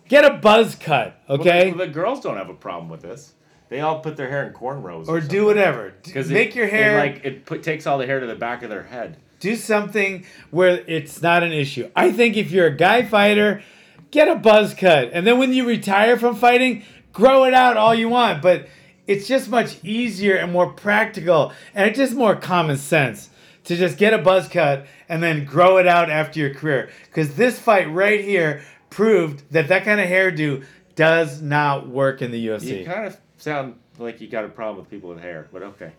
Get 0.09 0.25
a 0.25 0.35
buzz 0.35 0.75
cut, 0.75 1.19
okay, 1.29 1.69
Well, 1.71 1.79
the, 1.79 1.87
the 1.87 1.93
girls 1.93 2.21
don't 2.21 2.37
have 2.37 2.51
a 2.51 2.55
problem 2.55 2.91
with 2.91 3.01
this. 3.01 3.33
They 3.71 3.81
all 3.81 4.01
put 4.01 4.17
their 4.17 4.29
hair 4.29 4.47
in 4.47 4.53
cornrows. 4.53 5.09
or 5.09 5.21
do 5.21 5.47
whatever. 5.47 5.95
Because 6.05 6.31
Make 6.31 6.55
your 6.55 6.67
hair 6.67 6.99
like 6.99 7.25
it 7.25 7.47
put, 7.47 7.63
takes 7.63 7.87
all 7.87 7.97
the 7.99 8.07
hair 8.07 8.21
to 8.21 8.27
the 8.27 8.35
back 8.35 8.63
of 8.63 8.69
their 8.71 8.83
head. 8.83 9.17
Do 9.45 9.57
something 9.57 10.25
where 10.51 10.83
it's 10.87 11.21
not 11.21 11.43
an 11.43 11.53
issue. 11.53 11.91
I 11.95 12.13
think 12.13 12.37
if 12.37 12.51
you're 12.51 12.67
a 12.67 12.77
guy 12.77 13.05
fighter, 13.05 13.63
get 14.11 14.27
a 14.27 14.37
buzz 14.37 14.73
cut. 14.73 15.11
And 15.13 15.27
then 15.27 15.39
when 15.39 15.53
you 15.53 15.67
retire 15.67 16.17
from 16.17 16.35
fighting, 16.35 16.83
grow 17.13 17.45
it 17.45 17.53
out 17.53 17.77
all 17.77 17.95
you 17.95 18.09
want. 18.09 18.41
But 18.41 18.67
it's 19.07 19.29
just 19.29 19.51
much 19.51 19.77
easier 19.85 20.37
and 20.37 20.51
more 20.51 20.73
practical. 20.73 21.53
And 21.75 21.87
it's 21.87 21.99
just 21.99 22.15
more 22.15 22.35
common 22.35 22.79
sense 22.79 23.29
to 23.65 23.77
just 23.77 23.99
get 23.99 24.15
a 24.15 24.19
buzz 24.19 24.49
cut 24.49 24.87
and 25.11 25.23
then 25.23 25.45
grow 25.45 25.77
it 25.77 25.87
out 25.87 26.09
after 26.09 26.41
your 26.41 26.55
career. 26.55 26.89
Because 27.05 27.37
this 27.37 27.59
fight 27.59 27.93
right 27.93 28.25
here 28.25 28.63
proved 28.89 29.43
that 29.53 29.69
that 29.69 29.85
kind 29.85 30.01
of 30.01 30.09
hairdo 30.09 30.65
does 30.95 31.43
not 31.43 31.87
work 31.87 32.23
in 32.23 32.31
the 32.31 32.47
UFC. 32.47 32.81
You 32.81 32.87
kind 32.87 33.07
of 33.07 33.17
sound 33.37 33.75
like 33.99 34.23
you 34.23 34.29
got 34.29 34.47
a 34.47 34.49
problem 34.49 34.79
with 34.79 34.91
people 34.91 35.11
with 35.11 35.21
hair, 35.21 35.49
but 35.53 35.63
okay. 35.63 35.93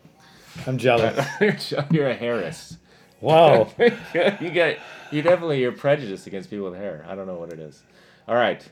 I'm 0.65 0.79
jealous. 0.79 1.23
you're 1.91 2.09
a 2.09 2.15
Harris. 2.15 2.77
Wow. 3.21 3.69
you 3.79 4.51
got 4.51 4.77
you 5.11 5.21
definitely 5.21 5.61
you're 5.61 5.71
prejudiced 5.71 6.27
against 6.27 6.49
people 6.49 6.69
with 6.69 6.79
hair. 6.79 7.05
I 7.07 7.15
don't 7.15 7.27
know 7.27 7.35
what 7.35 7.51
it 7.51 7.59
is. 7.59 7.81
All 8.27 8.35
right. 8.35 8.65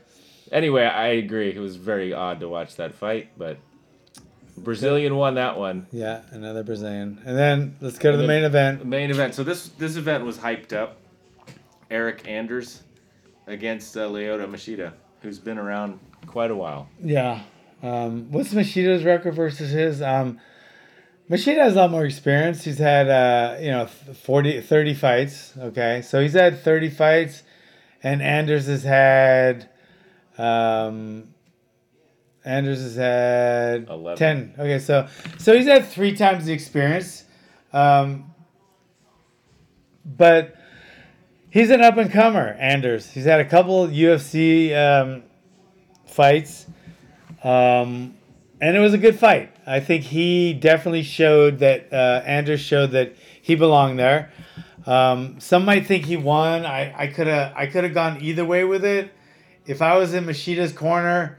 Anyway, 0.52 0.84
I 0.84 1.08
agree. 1.08 1.50
It 1.50 1.58
was 1.58 1.76
very 1.76 2.12
odd 2.12 2.40
to 2.40 2.48
watch 2.48 2.76
that 2.76 2.94
fight, 2.94 3.30
but 3.38 3.58
Brazilian 4.56 5.16
won 5.16 5.34
that 5.34 5.58
one. 5.58 5.86
Yeah, 5.90 6.22
another 6.30 6.62
Brazilian. 6.62 7.20
And 7.24 7.36
then 7.36 7.76
let's 7.80 7.98
go 7.98 8.10
to 8.10 8.16
the 8.16 8.22
then- 8.22 8.28
main 8.28 8.44
event. 8.44 8.78
The 8.80 8.84
main 8.84 9.10
event. 9.10 9.34
So 9.34 9.42
this 9.42 9.68
this 9.70 9.96
event 9.96 10.24
was 10.24 10.38
hyped 10.38 10.72
up. 10.72 10.98
Eryk 11.90 12.26
Anders 12.26 12.82
against 13.46 13.96
uh, 13.96 14.08
Lyoto 14.08 14.46
Machida, 14.48 14.92
who's 15.20 15.38
been 15.38 15.58
around 15.58 16.00
quite 16.26 16.50
a 16.50 16.56
while. 16.56 16.88
Yeah. 17.02 17.42
Um, 17.82 18.30
what's 18.30 18.54
Machida's 18.54 19.04
record 19.04 19.34
versus 19.34 19.70
his? 19.70 20.00
Um, 20.00 20.40
Machida 21.30 21.56
has 21.56 21.74
a 21.74 21.76
lot 21.76 21.90
more 21.90 22.04
experience. 22.04 22.64
He's 22.64 22.78
had, 22.78 23.08
uh, 23.08 23.56
you 23.58 23.70
know, 23.70 23.86
40, 23.86 24.60
30 24.60 24.94
fights. 24.94 25.54
Okay. 25.56 26.02
So 26.02 26.20
he's 26.20 26.34
had 26.34 26.60
30 26.60 26.90
fights, 26.90 27.42
and 28.02 28.20
Anders 28.20 28.66
has 28.66 28.82
had, 28.82 29.70
um, 30.36 31.28
Anders 32.44 32.82
has 32.82 32.96
had 32.96 33.88
11. 33.88 34.18
10. 34.18 34.54
Okay. 34.58 34.78
So, 34.78 35.08
so 35.38 35.56
he's 35.56 35.66
had 35.66 35.86
three 35.86 36.14
times 36.14 36.44
the 36.44 36.52
experience. 36.52 37.24
Um, 37.72 38.34
but 40.04 40.56
he's 41.50 41.70
an 41.70 41.80
up 41.80 41.96
and 41.96 42.10
comer, 42.10 42.56
Anders. 42.60 43.10
He's 43.10 43.24
had 43.24 43.40
a 43.40 43.44
couple 43.46 43.86
UFC 43.88 44.76
um, 44.76 45.22
fights, 46.06 46.66
um, 47.42 48.14
and 48.64 48.78
it 48.78 48.80
was 48.80 48.94
a 48.94 48.98
good 48.98 49.18
fight. 49.18 49.54
I 49.66 49.80
think 49.80 50.04
he 50.04 50.54
definitely 50.54 51.02
showed 51.02 51.58
that 51.58 51.92
uh, 51.92 52.22
Anders 52.24 52.60
showed 52.60 52.92
that 52.92 53.14
he 53.42 53.56
belonged 53.56 53.98
there. 53.98 54.32
Um, 54.86 55.38
some 55.38 55.66
might 55.66 55.86
think 55.86 56.06
he 56.06 56.16
won. 56.16 56.64
I 56.64 57.08
could 57.08 57.26
have 57.26 57.52
I 57.54 57.66
could 57.66 57.84
have 57.84 57.92
gone 57.92 58.22
either 58.22 58.42
way 58.42 58.64
with 58.64 58.82
it. 58.82 59.12
If 59.66 59.82
I 59.82 59.98
was 59.98 60.14
in 60.14 60.24
Machida's 60.24 60.72
corner, 60.72 61.38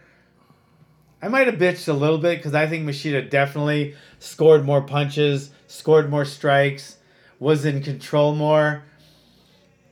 I 1.20 1.28
might 1.28 1.48
have 1.48 1.56
bitched 1.56 1.88
a 1.88 1.94
little 1.94 2.20
bit 2.20 2.38
because 2.38 2.54
I 2.54 2.68
think 2.68 2.88
Machida 2.88 3.28
definitely 3.28 3.96
scored 4.20 4.64
more 4.64 4.84
punches, 4.84 5.50
scored 5.66 6.12
more 6.12 6.26
strikes, 6.26 6.98
was 7.40 7.66
in 7.66 7.82
control 7.82 8.36
more. 8.36 8.84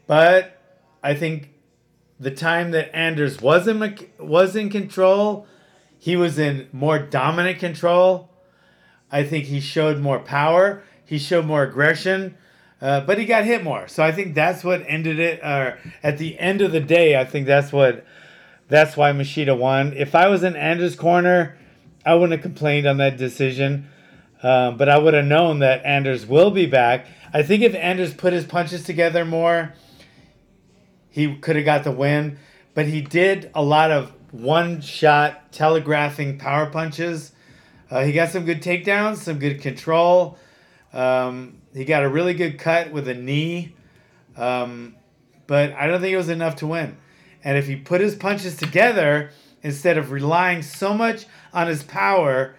But 0.06 0.62
I 1.02 1.16
think 1.16 1.50
the 2.20 2.30
time 2.30 2.70
that 2.72 2.96
Anders 2.96 3.42
was 3.42 3.68
in 3.68 3.98
was 4.20 4.56
in 4.56 4.70
control, 4.70 5.48
he 6.04 6.18
was 6.18 6.38
in 6.38 6.68
more 6.74 7.00
dominant 7.00 7.60
control. 7.60 8.30
I 9.10 9.24
think 9.24 9.46
he 9.46 9.62
showed 9.62 10.00
more 10.02 10.20
power. 10.20 10.84
He 11.06 11.18
showed 11.18 11.46
more 11.46 11.64
aggression, 11.64 12.36
uh, 12.82 13.00
but 13.06 13.18
he 13.18 13.24
got 13.24 13.46
hit 13.46 13.64
more. 13.64 13.88
So 13.88 14.04
I 14.04 14.12
think 14.12 14.36
that's 14.36 14.66
what 14.66 14.84
ended 14.86 15.18
it. 15.18 15.40
Or 15.42 15.80
at 16.04 16.18
the 16.18 16.38
end 16.38 16.60
of 16.60 16.74
the 16.74 16.82
day, 16.82 17.18
I 17.18 17.24
think 17.24 17.48
that's 17.48 17.72
what 17.72 18.06
that's 18.68 18.98
why 18.98 19.14
Machida 19.14 19.58
won. 19.58 19.94
If 19.94 20.14
I 20.14 20.28
was 20.28 20.44
in 20.44 20.58
Anders' 20.58 20.98
corner, 20.98 21.58
I 22.06 22.16
wouldn't 22.16 22.34
have 22.34 22.42
complained 22.42 22.86
on 22.86 22.98
that 22.98 23.16
decision. 23.16 23.88
Um, 24.42 24.76
but 24.76 24.90
I 24.90 24.98
would 24.98 25.14
have 25.14 25.24
known 25.24 25.60
that 25.60 25.86
Anders 25.86 26.26
will 26.26 26.52
be 26.52 26.66
back. 26.66 27.08
I 27.34 27.44
think 27.44 27.64
if 27.64 27.74
Anders 27.76 28.14
put 28.14 28.34
his 28.34 28.44
punches 28.44 28.84
together 28.84 29.24
more, 29.24 29.74
he 31.10 31.38
could 31.38 31.56
have 31.56 31.64
got 31.64 31.86
the 31.86 31.94
win. 31.94 32.40
But 32.74 32.88
he 32.88 33.00
did 33.00 33.50
a 33.56 33.64
lot 33.64 33.90
of 33.90 34.12
one 34.34 34.82
shot 34.82 35.52
telegraphing 35.52 36.40
power 36.40 36.66
punches. 36.66 37.32
Uh, 37.92 38.04
he 38.04 38.12
got 38.12 38.30
some 38.30 38.46
good 38.46 38.64
takedowns, 38.64 39.18
some 39.18 39.38
good 39.38 39.62
control. 39.62 40.40
Um, 40.92 41.62
he 41.74 41.86
got 41.86 42.04
a 42.04 42.10
really 42.10 42.34
good 42.34 42.58
cut 42.58 42.92
with 42.92 43.08
a 43.08 43.14
knee. 43.14 43.76
Um, 44.36 44.96
but 45.46 45.74
I 45.74 45.86
don't 45.86 46.02
think 46.02 46.14
it 46.14 46.18
was 46.18 46.30
enough 46.30 46.56
to 46.58 46.68
win. 46.68 46.98
And 47.44 47.58
if 47.60 47.68
he 47.68 47.76
put 47.76 48.02
his 48.02 48.16
punches 48.16 48.58
together 48.58 49.30
instead 49.62 50.00
of 50.00 50.12
relying 50.12 50.64
so 50.64 50.96
much 50.96 51.28
on 51.54 51.68
his 51.68 51.84
power 51.84 52.56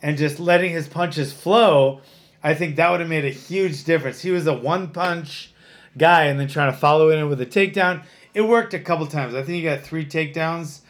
and 0.00 0.16
just 0.16 0.40
letting 0.40 0.72
his 0.72 0.88
punches 0.88 1.30
flow, 1.30 2.00
I 2.42 2.54
think 2.54 2.76
that 2.76 2.90
would 2.90 3.00
have 3.00 3.08
made 3.08 3.26
a 3.26 3.30
huge 3.30 3.84
difference. 3.84 4.22
He 4.22 4.30
was 4.30 4.46
a 4.46 4.54
one 4.54 4.92
punch 4.92 5.52
guy 5.98 6.24
and 6.24 6.40
then 6.40 6.48
trying 6.48 6.72
to 6.72 6.78
follow 6.78 7.10
it 7.10 7.18
in 7.18 7.28
with 7.28 7.40
a 7.42 7.46
takedown. 7.46 8.04
It 8.32 8.42
worked 8.42 8.72
a 8.72 8.78
couple 8.78 9.06
times. 9.06 9.34
I 9.34 9.42
think 9.42 9.56
he 9.56 9.62
got 9.62 9.82
three 9.82 10.06
takedowns. 10.06 10.80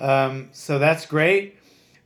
Um, 0.00 0.50
so 0.52 0.78
that's 0.78 1.06
great. 1.06 1.56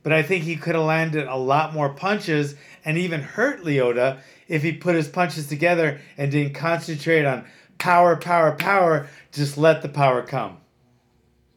But 0.03 0.13
I 0.13 0.23
think 0.23 0.43
he 0.43 0.55
could 0.55 0.75
have 0.75 0.83
landed 0.83 1.27
a 1.27 1.35
lot 1.35 1.73
more 1.73 1.89
punches 1.89 2.55
and 2.83 2.97
even 2.97 3.21
hurt 3.21 3.63
Lyoto 3.63 4.19
if 4.47 4.63
he 4.63 4.71
put 4.71 4.95
his 4.95 5.07
punches 5.07 5.47
together 5.47 6.01
and 6.17 6.31
didn't 6.31 6.53
concentrate 6.53 7.25
on 7.25 7.45
power, 7.77 8.15
power, 8.15 8.53
power. 8.53 9.07
Just 9.31 9.57
let 9.57 9.81
the 9.81 9.89
power 9.89 10.23
come. 10.23 10.57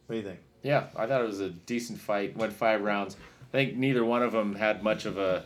What 0.05 0.13
do 0.13 0.17
you 0.17 0.23
think? 0.23 0.39
Yeah, 0.61 0.87
I 0.95 1.05
thought 1.07 1.21
it 1.21 1.27
was 1.27 1.41
a 1.41 1.49
decent 1.49 1.99
fight. 1.99 2.37
Went 2.37 2.53
five 2.53 2.81
rounds. 2.81 3.15
I 3.41 3.51
think 3.51 3.75
neither 3.75 4.05
one 4.05 4.21
of 4.21 4.31
them 4.31 4.55
had 4.55 4.83
much 4.83 5.05
of 5.05 5.17
a 5.17 5.45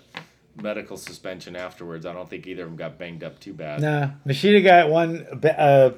medical 0.56 0.98
suspension 0.98 1.56
afterwards. 1.56 2.06
I 2.06 2.14
don't 2.14 2.30
think 2.30 2.48
either 2.48 2.64
of 2.64 2.70
them 2.70 2.78
got 2.78 2.98
banged 2.98 3.24
up 3.24 3.40
too 3.40 3.54
bad. 3.54 3.82
Nah, 3.82 4.10
Machida 4.26 4.64
got 4.64 4.90
one 4.90 5.26
ba- 5.34 5.60
uh, 5.60 5.94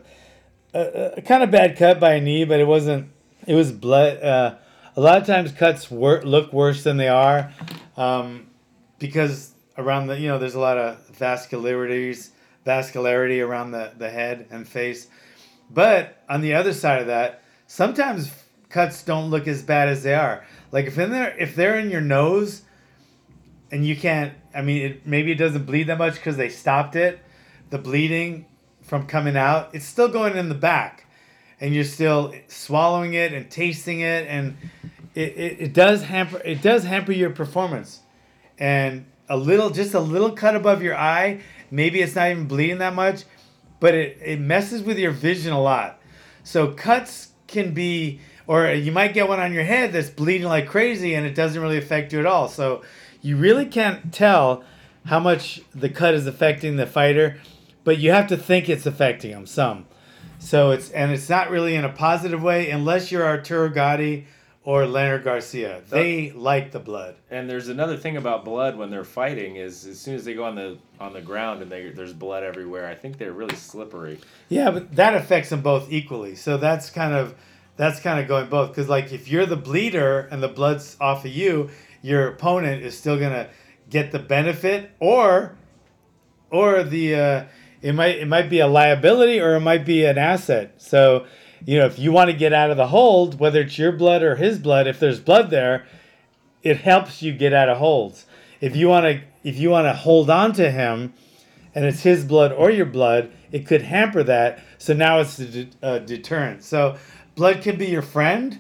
a, 0.74 1.14
a 1.18 1.22
kind 1.22 1.44
of 1.44 1.52
bad 1.52 1.78
cut 1.78 2.00
by 2.00 2.14
a 2.14 2.22
knee, 2.22 2.46
but 2.46 2.60
it 2.60 2.68
wasn't. 2.68 3.12
It 3.48 3.56
was 3.56 3.72
blood. 3.72 4.22
Uh, 4.22 4.56
a 4.96 5.02
lot 5.02 5.18
of 5.18 5.28
times 5.28 5.52
cuts 5.52 5.90
wor- 5.90 6.22
look 6.24 6.52
worse 6.52 6.84
than 6.84 6.98
they 6.98 7.08
are, 7.08 7.52
um, 7.98 8.48
because 9.00 9.54
around 9.78 10.08
the 10.08 10.20
you 10.20 10.28
know 10.28 10.38
there's 10.38 10.56
a 10.56 10.60
lot 10.60 10.78
of 10.78 10.98
vascularities, 11.18 12.30
vascularity 12.66 13.46
around 13.46 13.72
the 13.72 13.92
the 13.98 14.10
head 14.10 14.48
and 14.52 14.68
face. 14.68 15.08
But 15.70 16.24
on 16.28 16.42
the 16.42 16.54
other 16.54 16.74
side 16.74 17.02
of 17.02 17.08
that, 17.08 17.44
sometimes 17.68 18.32
cuts 18.70 19.04
don't 19.04 19.30
look 19.30 19.48
as 19.48 19.64
bad 19.64 19.88
as 19.88 20.04
they 20.04 20.14
are. 20.14 20.46
Like 20.72 20.86
if 20.86 20.98
in 20.98 21.12
there, 21.12 21.36
if 21.38 21.56
they're 21.56 21.80
in 21.80 21.90
your 21.90 22.02
nose, 22.02 22.64
and 23.72 23.86
you 23.86 23.96
can't. 23.96 24.34
I 24.54 24.62
mean, 24.62 24.82
it, 24.82 25.08
maybe 25.08 25.32
it 25.32 25.36
doesn't 25.36 25.66
bleed 25.66 25.84
that 25.84 25.98
much 25.98 26.16
because 26.16 26.38
they 26.38 26.50
stopped 26.50 26.96
it. 26.96 27.20
The 27.70 27.78
bleeding 27.78 28.46
from 28.82 29.08
coming 29.08 29.38
out, 29.38 29.70
it's 29.74 29.86
still 29.86 30.10
going 30.10 30.36
in 30.36 30.50
the 30.50 30.56
back, 30.56 31.06
and 31.62 31.74
you're 31.74 31.86
still 31.86 32.34
swallowing 32.48 33.14
it 33.14 33.32
and 33.32 33.50
tasting 33.50 34.02
it, 34.02 34.28
and 34.28 34.58
it, 35.16 35.38
it, 35.38 35.62
it 35.62 35.74
does 35.74 36.04
hamper 36.04 36.42
it 36.44 36.62
does 36.62 36.84
hamper 36.84 37.14
your 37.14 37.30
performance. 37.30 38.02
And 38.58 39.06
a 39.30 39.38
little, 39.38 39.70
just 39.70 39.94
a 39.94 40.00
little 40.00 40.32
cut 40.32 40.56
above 40.56 40.84
your 40.84 40.96
eye, 40.96 41.40
maybe 41.72 42.02
it's 42.02 42.16
not 42.16 42.30
even 42.30 42.48
bleeding 42.48 42.80
that 42.80 42.94
much, 42.94 43.24
but 43.80 43.96
it, 43.96 44.18
it 44.24 44.40
messes 44.40 44.84
with 44.84 45.00
your 45.00 45.12
vision 45.12 45.54
a 45.54 45.62
lot. 45.62 46.02
So 46.44 46.74
cuts 46.74 47.30
can 47.48 47.74
be, 47.74 48.20
or 48.46 48.72
you 48.72 48.92
might 48.92 49.14
get 49.14 49.30
one 49.30 49.40
on 49.40 49.54
your 49.54 49.64
head 49.64 49.94
that's 49.94 50.10
bleeding 50.10 50.48
like 50.48 50.68
crazy 50.68 51.16
and 51.16 51.26
it 51.26 51.34
doesn't 51.34 51.62
really 51.62 51.78
affect 51.78 52.12
you 52.12 52.20
at 52.20 52.26
all. 52.26 52.50
So 52.50 52.82
you 53.22 53.38
really 53.38 53.66
can't 53.66 54.14
tell 54.14 54.64
how 55.06 55.20
much 55.20 55.62
the 55.74 55.90
cut 55.90 56.14
is 56.14 56.28
affecting 56.28 56.76
the 56.76 56.86
fighter, 56.86 57.40
but 57.84 58.00
you 58.00 58.12
have 58.12 58.28
to 58.28 58.38
think 58.38 58.68
it's 58.68 58.86
affecting 58.86 59.32
them 59.32 59.46
some. 59.46 59.86
So 60.42 60.72
it's 60.72 60.90
and 60.90 61.12
it's 61.12 61.30
not 61.30 61.52
really 61.52 61.76
in 61.76 61.86
a 61.86 61.90
positive 61.90 62.42
way 62.42 62.72
unless 62.72 63.12
you're 63.12 63.26
Arturo 63.26 63.70
Gatti 63.70 64.26
or 64.64 64.86
Leonard 64.86 65.24
Garcia. 65.24 65.82
They 65.90 66.32
like 66.32 66.72
the 66.72 66.80
blood. 66.80 67.16
And 67.30 67.50
there's 67.50 67.68
another 67.68 67.96
thing 67.96 68.18
about 68.18 68.44
blood 68.44 68.76
when 68.78 68.90
they're 68.90 69.04
fighting 69.04 69.56
is 69.56 69.86
as 69.86 70.00
soon 70.00 70.16
as 70.16 70.26
they 70.26 70.34
go 70.34 70.44
on 70.44 70.56
the 70.56 70.78
on 71.00 71.14
the 71.14 71.22
ground 71.22 71.62
and 71.62 71.72
they, 71.72 71.90
there's 71.90 72.14
blood 72.14 72.44
everywhere, 72.44 72.88
I 72.88 72.96
think 72.96 73.18
they're 73.18 73.34
really 73.34 73.56
slippery. 73.56 74.20
Yeah, 74.50 74.72
but 74.72 74.96
that 74.96 75.16
affects 75.16 75.50
them 75.50 75.62
both 75.62 75.92
equally. 75.92 76.36
So 76.36 76.58
that's 76.58 76.90
kind 76.90 77.14
of 77.14 77.36
that's 77.78 78.00
kind 78.00 78.20
of 78.20 78.28
going 78.28 78.50
both 78.50 78.70
because 78.70 78.90
like 78.90 79.12
if 79.12 79.28
you're 79.28 79.46
the 79.46 79.56
bleeder 79.56 80.28
and 80.32 80.42
the 80.42 80.48
blood's 80.48 80.98
off 81.00 81.24
of 81.24 81.32
you, 81.32 81.70
your 82.02 82.28
opponent 82.28 82.84
is 82.84 82.98
still 82.98 83.20
gonna 83.20 83.48
get 83.90 84.12
the 84.12 84.20
benefit 84.20 84.92
or 85.00 85.56
or 86.50 86.84
the 86.84 87.16
uh, 87.16 87.44
it 87.82 87.94
might 87.94 88.18
it 88.18 88.28
might 88.28 88.50
be 88.50 88.60
a 88.60 88.68
liability 88.68 89.40
or 89.40 89.56
it 89.56 89.62
might 89.62 89.86
be 89.86 90.06
an 90.06 90.18
asset. 90.18 90.76
So 90.78 91.26
you 91.66 91.80
know 91.80 91.86
if 91.86 92.00
you 92.00 92.12
want 92.12 92.30
to 92.30 92.36
get 92.36 92.54
out 92.54 92.72
of 92.72 92.78
the 92.78 92.88
hold, 92.88 93.40
whether 93.40 93.62
it's 93.62 93.78
your 93.78 93.92
blood 93.92 94.24
or 94.24 94.36
his 94.36 94.60
blood, 94.60 94.88
if 94.88 95.00
there's 95.00 95.20
blood 95.20 95.50
there, 95.50 95.86
it 96.64 96.78
helps 96.78 97.22
you 97.22 97.34
get 97.34 97.54
out 97.54 97.70
of 97.70 97.78
holds. 97.78 98.26
If 98.60 98.76
you 98.76 98.88
want 98.88 99.06
to 99.06 99.22
if 99.44 99.58
you 99.58 99.70
want 99.70 99.86
to 99.86 99.94
hold 99.94 100.30
on 100.30 100.54
to 100.54 100.72
him 100.72 101.14
and 101.74 101.86
it's 101.86 102.02
his 102.02 102.24
blood 102.26 102.52
or 102.52 102.70
your 102.70 102.86
blood, 102.86 103.32
it 103.52 103.66
could 103.66 103.82
hamper 103.82 104.24
that. 104.24 104.60
So 104.78 104.94
now 104.94 105.20
it's 105.20 105.40
a, 105.40 105.46
de- 105.46 105.70
a 105.82 106.00
deterrent. 106.00 106.64
So 106.64 106.98
blood 107.36 107.62
could 107.62 107.78
be 107.78 107.88
your 107.88 108.02
friend 108.02 108.60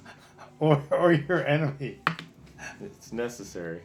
or, 0.60 0.82
or 0.90 1.12
your 1.12 1.44
enemy. 1.46 1.98
It's 2.80 3.12
necessary. 3.12 3.82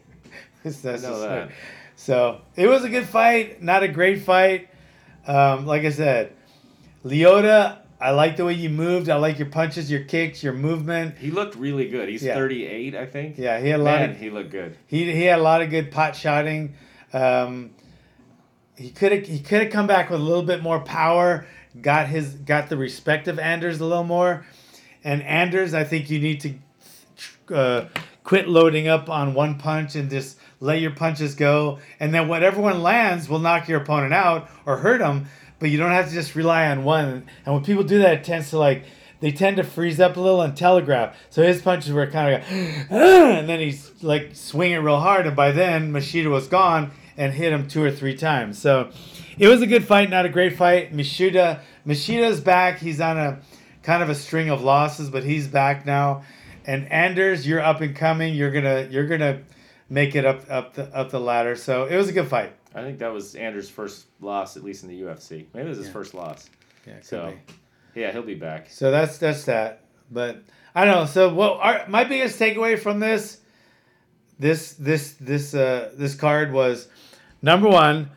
It's 0.63 0.83
necessary. 0.83 1.51
So 1.97 2.41
it 2.55 2.67
was 2.67 2.83
a 2.83 2.89
good 2.89 3.07
fight, 3.07 3.61
not 3.61 3.81
a 3.81 3.87
great 3.87 4.21
fight. 4.21 4.69
Um, 5.25 5.65
like 5.65 5.83
I 5.83 5.89
said, 5.89 6.31
Lyoto, 7.03 7.75
I 7.99 8.11
like 8.11 8.37
the 8.37 8.45
way 8.45 8.53
you 8.53 8.69
moved. 8.69 9.09
I 9.09 9.15
like 9.15 9.39
your 9.39 9.49
punches, 9.49 9.89
your 9.89 10.03
kicks, 10.03 10.43
your 10.43 10.53
movement. 10.53 11.17
He 11.17 11.31
looked 11.31 11.55
really 11.55 11.89
good. 11.89 12.07
He's 12.07 12.21
Yeah. 12.21 12.35
38, 12.35 12.95
I 12.95 13.07
think. 13.07 13.39
Yeah, 13.39 13.59
he 13.59 13.69
had 13.69 13.79
a 13.79 13.83
lot 13.83 13.99
Man, 13.99 14.11
of 14.11 14.19
he 14.19 14.29
looked 14.29 14.51
good. 14.51 14.77
He, 14.85 15.11
he 15.11 15.23
had 15.23 15.39
a 15.39 15.41
lot 15.41 15.63
of 15.63 15.71
good 15.71 15.91
pot 15.91 16.15
shotting. 16.15 16.75
Um, 17.13 17.71
he 18.75 18.91
could 18.91 19.11
have 19.11 19.25
he 19.25 19.39
could 19.39 19.63
have 19.63 19.71
come 19.71 19.87
back 19.87 20.11
with 20.11 20.21
a 20.21 20.23
little 20.23 20.43
bit 20.43 20.61
more 20.61 20.79
power. 20.79 21.47
Got 21.81 22.07
his 22.09 22.29
got 22.35 22.69
the 22.69 22.77
respect 22.77 23.27
of 23.27 23.39
Anders 23.39 23.79
a 23.79 23.85
little 23.85 24.03
more, 24.03 24.45
and 25.03 25.23
Anders, 25.23 25.73
I 25.73 25.83
think 25.83 26.11
you 26.11 26.19
need 26.19 26.41
to 26.41 27.55
uh, 27.55 27.85
quit 28.23 28.47
loading 28.47 28.87
up 28.87 29.09
on 29.09 29.33
one 29.33 29.57
punch 29.57 29.95
and 29.95 30.11
just 30.11 30.37
let 30.59 30.81
your 30.81 30.91
punches 30.91 31.35
go, 31.35 31.79
and 31.99 32.13
then 32.13 32.27
whatever 32.27 32.61
one 32.61 32.81
lands 32.81 33.29
will 33.29 33.39
knock 33.39 33.67
your 33.67 33.81
opponent 33.81 34.13
out 34.13 34.49
or 34.65 34.77
hurt 34.77 34.99
them. 34.99 35.27
But 35.59 35.69
you 35.69 35.77
don't 35.77 35.91
have 35.91 36.07
to 36.07 36.13
just 36.13 36.35
rely 36.35 36.67
on 36.67 36.83
one. 36.83 37.25
And 37.45 37.55
when 37.55 37.63
people 37.63 37.83
do 37.83 37.99
that, 37.99 38.13
it 38.13 38.23
tends 38.23 38.51
to 38.51 38.59
like 38.59 38.83
they 39.19 39.31
tend 39.31 39.57
to 39.57 39.63
freeze 39.63 39.99
up 39.99 40.17
a 40.17 40.19
little 40.19 40.41
and 40.41 40.55
telegraph. 40.55 41.15
So 41.29 41.43
his 41.43 41.61
punches 41.61 41.91
were 41.91 42.07
kind 42.07 42.35
of, 42.35 42.43
and 42.91 43.49
then 43.49 43.59
he's 43.59 43.91
like 44.03 44.31
swinging 44.33 44.83
real 44.83 44.99
hard, 44.99 45.25
and 45.25 45.35
by 45.35 45.51
then 45.51 45.91
Machida 45.91 46.29
was 46.29 46.47
gone 46.47 46.91
and 47.17 47.33
hit 47.33 47.51
him 47.51 47.67
two 47.67 47.83
or 47.83 47.91
three 47.91 48.15
times. 48.15 48.59
So 48.59 48.91
it 49.39 49.47
was 49.47 49.61
a 49.61 49.67
good 49.67 49.85
fight, 49.85 50.09
not 50.09 50.25
a 50.25 50.29
great 50.29 50.55
fight. 50.55 50.93
Machida, 50.93 51.61
Machida's 51.85 52.39
back. 52.39 52.79
He's 52.79 53.01
on 53.01 53.17
a 53.17 53.39
kind 53.81 54.03
of 54.03 54.09
a 54.09 54.15
string 54.15 54.49
of 54.49 54.61
losses, 54.61 55.09
but 55.09 55.23
he's 55.23 55.47
back 55.47 55.85
now. 55.85 56.23
And 56.65 56.91
Anders, 56.91 57.47
you're 57.47 57.61
up 57.61 57.81
and 57.81 57.95
coming. 57.95 58.35
You're 58.35 58.51
gonna 58.51 58.87
you're 58.91 59.07
gonna 59.07 59.39
make 59.89 60.15
it 60.15 60.25
up 60.25 60.49
up 60.49 60.73
the 60.73 60.83
up 60.95 61.09
the 61.11 61.19
ladder. 61.19 61.55
So 61.55 61.85
it 61.85 61.95
was 61.95 62.09
a 62.09 62.13
good 62.13 62.27
fight. 62.27 62.53
I 62.75 62.81
think 62.81 62.99
that 62.99 63.11
was 63.11 63.35
Anders' 63.35 63.69
first 63.69 64.05
loss, 64.21 64.55
at 64.57 64.63
least 64.63 64.83
in 64.83 64.89
the 64.89 65.01
UFC. 65.01 65.45
Maybe 65.53 65.65
it 65.65 65.69
was 65.69 65.77
his 65.79 65.87
Yeah. 65.87 65.93
first 65.93 66.13
loss. 66.13 66.49
Yeah, 66.85 66.93
So, 67.01 67.33
be. 67.93 68.01
yeah, 68.01 68.11
he'll 68.11 68.21
be 68.21 68.35
back. 68.35 68.69
So 68.69 68.91
that's 68.91 69.17
that's 69.17 69.45
that. 69.45 69.83
But 70.11 70.43
I 70.75 70.85
don't 70.85 70.95
know. 70.95 71.05
So 71.05 71.33
what 71.33 71.59
our, 71.59 71.85
my 71.87 72.03
biggest 72.03 72.39
takeaway 72.39 72.77
from 72.77 72.99
this 72.99 73.39
this 74.39 74.73
this 74.73 75.13
this 75.13 75.53
uh 75.55 75.91
this 75.95 76.13
card 76.15 76.51
was 76.53 76.87
number 77.41 77.67
one, 77.67 78.11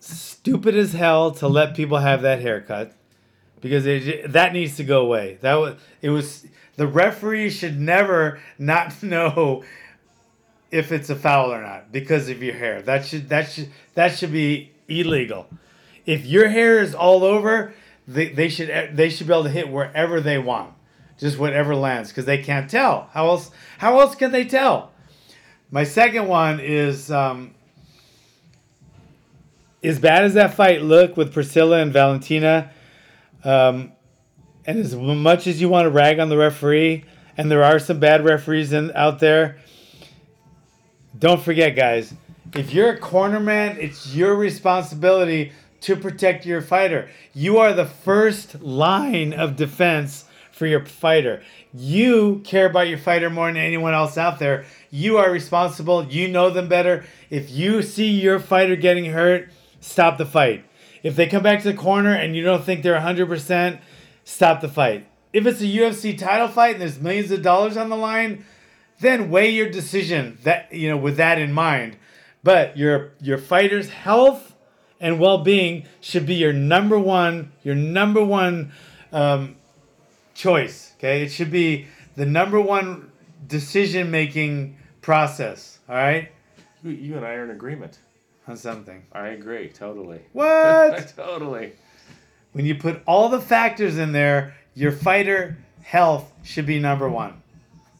stupid 0.00 0.74
as 0.76 0.92
hell 0.92 1.30
to 1.32 1.48
let 1.48 1.74
people 1.74 1.98
have 1.98 2.22
that 2.22 2.40
haircut. 2.40 2.92
Because 3.60 3.86
it, 3.86 4.32
that 4.32 4.52
needs 4.52 4.76
to 4.76 4.84
go 4.84 5.00
away. 5.02 5.38
That 5.40 5.54
was 5.54 5.74
it 6.02 6.10
was 6.10 6.46
the 6.76 6.86
referee 6.86 7.50
should 7.50 7.78
never 7.80 8.40
not 8.58 9.02
know 9.02 9.62
if 10.74 10.90
it's 10.90 11.08
a 11.08 11.14
foul 11.14 11.52
or 11.52 11.62
not 11.62 11.92
because 11.92 12.28
of 12.28 12.42
your 12.42 12.54
hair. 12.54 12.82
That 12.82 13.06
should 13.06 13.28
that 13.28 13.48
should 13.48 13.70
that 13.94 14.16
should 14.16 14.32
be 14.32 14.72
illegal. 14.88 15.46
If 16.04 16.26
your 16.26 16.48
hair 16.48 16.80
is 16.80 16.96
all 16.96 17.22
over, 17.22 17.72
they, 18.08 18.30
they 18.30 18.48
should 18.48 18.96
they 18.96 19.08
should 19.08 19.28
be 19.28 19.32
able 19.32 19.44
to 19.44 19.50
hit 19.50 19.68
wherever 19.68 20.20
they 20.20 20.36
want, 20.36 20.74
just 21.16 21.38
whatever 21.38 21.76
lands 21.76 22.08
because 22.08 22.24
they 22.24 22.42
can't 22.42 22.68
tell. 22.68 23.08
How 23.12 23.28
else 23.28 23.52
how 23.78 24.00
else 24.00 24.16
can 24.16 24.32
they 24.32 24.44
tell? 24.44 24.90
My 25.70 25.84
second 25.84 26.26
one 26.26 26.58
is 26.58 27.08
um, 27.08 27.54
as 29.80 30.00
bad 30.00 30.24
as 30.24 30.34
that 30.34 30.54
fight 30.54 30.82
looked 30.82 31.16
with 31.16 31.32
Priscila 31.32 31.82
and 31.82 31.92
Valentina, 31.92 32.72
um, 33.44 33.92
and 34.66 34.78
as 34.80 34.96
much 34.96 35.46
as 35.46 35.60
you 35.60 35.68
want 35.68 35.86
to 35.86 35.90
rag 35.90 36.18
on 36.18 36.30
the 36.30 36.36
referee, 36.36 37.04
and 37.36 37.48
there 37.48 37.62
are 37.62 37.78
some 37.78 38.00
bad 38.00 38.24
referees 38.24 38.72
in, 38.72 38.90
out 38.96 39.20
there, 39.20 39.58
don't 41.18 41.42
forget, 41.42 41.76
guys, 41.76 42.14
if 42.54 42.72
you're 42.72 42.90
a 42.90 42.98
corner 42.98 43.40
man, 43.40 43.76
it's 43.78 44.14
your 44.14 44.34
responsibility 44.34 45.52
to 45.82 45.96
protect 45.96 46.46
your 46.46 46.62
fighter. 46.62 47.08
You 47.34 47.58
are 47.58 47.72
the 47.72 47.86
first 47.86 48.62
line 48.62 49.32
of 49.32 49.56
defense 49.56 50.24
for 50.50 50.66
your 50.66 50.84
fighter. 50.84 51.42
You 51.72 52.40
care 52.44 52.66
about 52.66 52.88
your 52.88 52.98
fighter 52.98 53.28
more 53.28 53.48
than 53.48 53.56
anyone 53.56 53.92
else 53.92 54.16
out 54.16 54.38
there. 54.38 54.64
You 54.90 55.18
are 55.18 55.30
responsible. 55.30 56.04
You 56.04 56.28
know 56.28 56.50
them 56.50 56.68
better. 56.68 57.04
If 57.28 57.50
you 57.50 57.82
see 57.82 58.08
your 58.08 58.38
fighter 58.38 58.76
getting 58.76 59.06
hurt, 59.06 59.50
stop 59.80 60.16
the 60.16 60.26
fight. 60.26 60.64
If 61.02 61.16
they 61.16 61.26
come 61.26 61.42
back 61.42 61.62
to 61.62 61.72
the 61.72 61.76
corner 61.76 62.14
and 62.14 62.34
you 62.34 62.42
don't 62.42 62.64
think 62.64 62.82
they're 62.82 62.98
100%, 62.98 63.80
stop 64.24 64.60
the 64.60 64.68
fight. 64.68 65.06
If 65.32 65.46
it's 65.46 65.60
a 65.60 65.64
UFC 65.64 66.16
title 66.16 66.48
fight 66.48 66.74
and 66.74 66.80
there's 66.80 67.00
millions 67.00 67.30
of 67.30 67.42
dollars 67.42 67.76
on 67.76 67.88
the 67.88 67.96
line, 67.96 68.44
then 69.00 69.30
weigh 69.30 69.50
your 69.50 69.68
decision 69.68 70.38
that 70.44 70.72
you 70.72 70.88
know 70.88 70.96
with 70.96 71.16
that 71.16 71.38
in 71.38 71.52
mind. 71.52 71.96
But 72.42 72.76
your 72.76 73.12
your 73.20 73.38
fighter's 73.38 73.88
health 73.90 74.54
and 75.00 75.18
well-being 75.18 75.86
should 76.00 76.26
be 76.26 76.34
your 76.34 76.52
number 76.52 76.98
one 76.98 77.52
your 77.62 77.74
number 77.74 78.24
one 78.24 78.72
um, 79.12 79.56
choice. 80.34 80.92
Okay, 80.98 81.22
it 81.22 81.30
should 81.30 81.50
be 81.50 81.86
the 82.16 82.26
number 82.26 82.60
one 82.60 83.10
decision 83.46 84.10
making 84.10 84.76
process. 85.02 85.78
All 85.88 85.96
right, 85.96 86.30
You, 86.82 86.90
you 86.92 87.16
and 87.16 87.24
I 87.26 87.32
are 87.34 87.44
in 87.44 87.50
agreement. 87.50 87.98
on 88.48 88.56
something. 88.56 89.02
I 89.12 89.28
agree, 89.28 89.68
totally. 89.68 90.20
What? 90.32 91.12
totally. 91.16 91.72
when 92.52 92.64
you 92.66 92.74
put 92.74 93.02
all 93.06 93.28
the 93.28 93.40
factors 93.40 93.98
in 93.98 94.12
there, 94.12 94.54
your 94.74 94.92
fighter 94.92 95.58
health 95.82 96.32
should 96.42 96.66
be 96.66 96.78
number 96.78 97.08
one. 97.08 97.42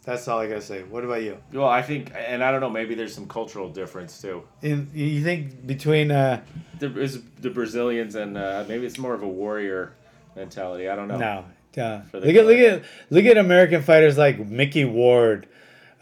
That's 0.05 0.29
all 0.29 0.39
I 0.39 0.47
gotta 0.49 0.61
say. 0.61 0.83
What 0.83 1.03
about 1.03 1.23
you? 1.23 1.39
Well, 1.53 1.69
I 1.69 1.81
think, 1.81 2.13
and 2.15 2.45
I 2.45 2.51
don't 2.51 2.61
know, 2.61 2.69
maybe 2.69 2.95
there's 2.95 3.15
some 3.15 3.27
cultural 3.27 3.71
difference 3.71 4.21
too. 4.21 4.43
In, 4.61 4.91
you 4.93 5.23
think 5.23 5.67
between 5.67 6.11
uh, 6.11 6.43
There 6.79 6.99
is 6.99 7.23
the 7.41 7.51
Brazilians, 7.51 8.15
and 8.15 8.37
uh, 8.37 8.65
maybe 8.69 8.85
it's 8.85 8.99
more 8.99 9.15
of 9.15 9.23
a 9.23 9.29
warrior 9.29 9.95
mentality. 10.37 10.89
I 10.89 10.97
don't 10.97 11.09
know. 11.09 11.17
No. 11.17 11.45
Uh, 11.77 12.03
the 12.13 12.21
look 12.21 12.37
at 12.37 12.47
look 12.47 12.59
at 12.59 12.85
look 13.11 13.25
at 13.25 13.37
American 13.37 13.83
fighters 13.83 14.17
like 14.17 14.39
Micky 14.39 14.85
Ward, 14.85 15.49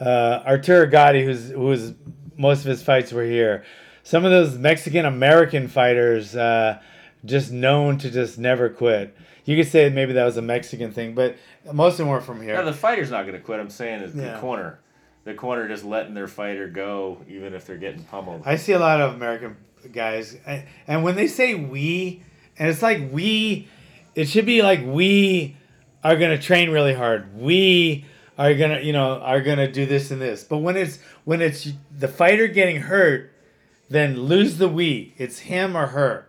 uh, 0.00 0.42
Arturo 0.44 0.86
Gatti, 0.86 1.24
who's 1.24 1.50
who's 1.50 1.94
most 2.36 2.60
of 2.60 2.66
his 2.66 2.82
fights 2.82 3.12
were 3.12 3.24
here. 3.24 3.64
Some 4.02 4.24
of 4.24 4.30
those 4.30 4.58
Mexican 4.58 5.06
American 5.06 5.68
fighters, 5.68 6.36
uh, 6.36 6.80
just 7.24 7.52
known 7.52 7.98
to 7.98 8.10
just 8.10 8.38
never 8.38 8.68
quit. 8.68 9.16
You 9.44 9.56
could 9.56 9.70
say 9.70 9.88
maybe 9.88 10.12
that 10.12 10.24
was 10.24 10.36
a 10.36 10.42
Mexican 10.42 10.92
thing, 10.92 11.14
but 11.14 11.36
most 11.72 11.92
of 11.94 11.98
them 11.98 12.08
were 12.08 12.20
from 12.20 12.38
Yeah, 12.38 12.56
here. 12.56 12.64
the 12.64 12.72
fighter's 12.72 13.10
not 13.10 13.22
going 13.26 13.34
to 13.38 13.44
quit. 13.44 13.60
I'm 13.60 13.70
saying 13.70 14.02
is 14.02 14.14
Yeah. 14.14 14.34
the 14.34 14.38
corner. 14.40 14.78
The 15.24 15.34
corner 15.34 15.68
just 15.68 15.84
letting 15.84 16.14
their 16.14 16.26
fighter 16.26 16.66
go, 16.66 17.18
even 17.28 17.54
if 17.54 17.66
they're 17.66 17.76
getting 17.76 18.02
pummeled. 18.02 18.42
I 18.44 18.56
see 18.56 18.72
a 18.72 18.78
lot 18.78 19.00
of 19.00 19.14
American 19.14 19.56
guys, 19.92 20.36
and- 20.86 21.04
when 21.04 21.14
they 21.14 21.28
say 21.28 21.54
we, 21.54 22.22
and 22.58 22.68
it's 22.68 22.82
like 22.82 23.00
we, 23.12 23.68
it 24.14 24.28
should 24.28 24.46
be 24.46 24.62
like 24.62 24.80
we 24.84 25.56
are 26.02 26.16
gonna 26.16 26.38
train 26.38 26.70
really 26.70 26.92
hard. 26.94 27.36
We 27.38 28.04
are 28.36 28.52
gonna, 28.54 28.80
you 28.80 28.92
know, 28.92 29.20
are 29.20 29.40
gonna 29.40 29.70
do 29.70 29.86
this 29.86 30.10
and 30.10 30.20
this. 30.20 30.42
But 30.42 30.58
when 30.58 30.76
it's 30.76 30.98
when 31.24 31.40
it's 31.40 31.68
the 31.96 32.08
fighter 32.08 32.48
getting 32.48 32.80
hurt, 32.82 33.30
then 33.88 34.16
lose 34.22 34.58
the 34.58 34.68
we. 34.68 35.14
It's 35.18 35.40
him 35.40 35.76
or 35.76 35.86
her. 35.88 36.26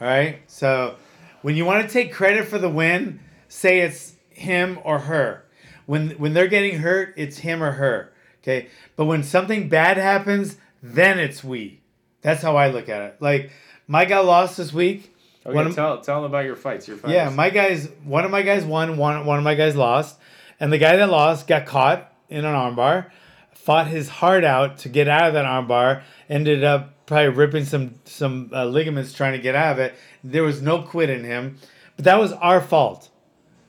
All 0.00 0.06
right. 0.06 0.38
So 0.46 0.96
when 1.42 1.56
you 1.56 1.64
want 1.64 1.86
to 1.86 1.92
take 1.92 2.12
credit 2.12 2.46
for 2.46 2.58
the 2.58 2.68
win, 2.68 3.20
say 3.48 3.80
it's 3.80 4.13
him 4.34 4.78
or 4.84 5.00
her. 5.00 5.44
When 5.86 6.10
when 6.12 6.34
they're 6.34 6.48
getting 6.48 6.78
hurt, 6.78 7.14
it's 7.16 7.38
him 7.38 7.62
or 7.62 7.72
her. 7.72 8.12
Okay. 8.42 8.68
But 8.96 9.06
when 9.06 9.22
something 9.22 9.68
bad 9.68 9.96
happens, 9.96 10.56
then 10.82 11.18
it's 11.18 11.42
we. 11.42 11.80
That's 12.22 12.42
how 12.42 12.56
I 12.56 12.68
look 12.68 12.88
at 12.88 13.02
it. 13.02 13.16
Like 13.20 13.50
my 13.86 14.04
guy 14.04 14.18
lost 14.20 14.56
this 14.56 14.72
week. 14.72 15.14
Okay, 15.46 15.54
One 15.54 15.66
of- 15.66 15.74
tell, 15.74 16.00
tell 16.00 16.22
them 16.22 16.24
about 16.30 16.46
your 16.46 16.56
fights. 16.56 16.88
Your 16.88 16.96
fights. 16.96 17.12
yeah, 17.12 17.28
my 17.28 17.50
guys. 17.50 17.88
One 18.04 18.24
of 18.24 18.30
my 18.30 18.42
guys 18.42 18.64
won. 18.64 18.96
One 18.96 19.26
one 19.26 19.38
of 19.38 19.44
my 19.44 19.54
guys 19.54 19.76
lost, 19.76 20.18
And 20.60 20.72
the 20.72 20.78
guy 20.78 20.96
that 20.96 21.10
lost 21.10 21.46
got 21.46 21.66
caught 21.66 22.10
in 22.30 22.44
an 22.46 22.54
armbar, 22.54 23.10
fought 23.52 23.86
his 23.88 24.08
heart 24.08 24.44
out 24.44 24.78
to 24.78 24.88
get 24.88 25.06
out 25.08 25.28
of 25.28 25.34
that 25.34 25.44
armbar, 25.44 26.02
ended 26.30 26.64
up 26.64 27.06
probably 27.06 27.28
ripping 27.28 27.66
some 27.66 27.96
some 28.06 28.50
uh, 28.54 28.64
ligaments 28.64 29.12
trying 29.12 29.32
to 29.32 29.38
get 29.38 29.54
out 29.54 29.72
of 29.72 29.78
it. 29.80 29.94
There 30.22 30.42
was 30.42 30.62
no 30.62 30.80
quit 30.80 31.10
in 31.10 31.24
him, 31.24 31.58
but 31.96 32.06
that 32.06 32.18
was 32.18 32.32
our 32.32 32.62
fault. 32.62 33.10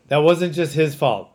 That 0.07 0.17
wasn't 0.17 0.53
just 0.53 0.73
his 0.73 0.95
fault. 0.95 1.29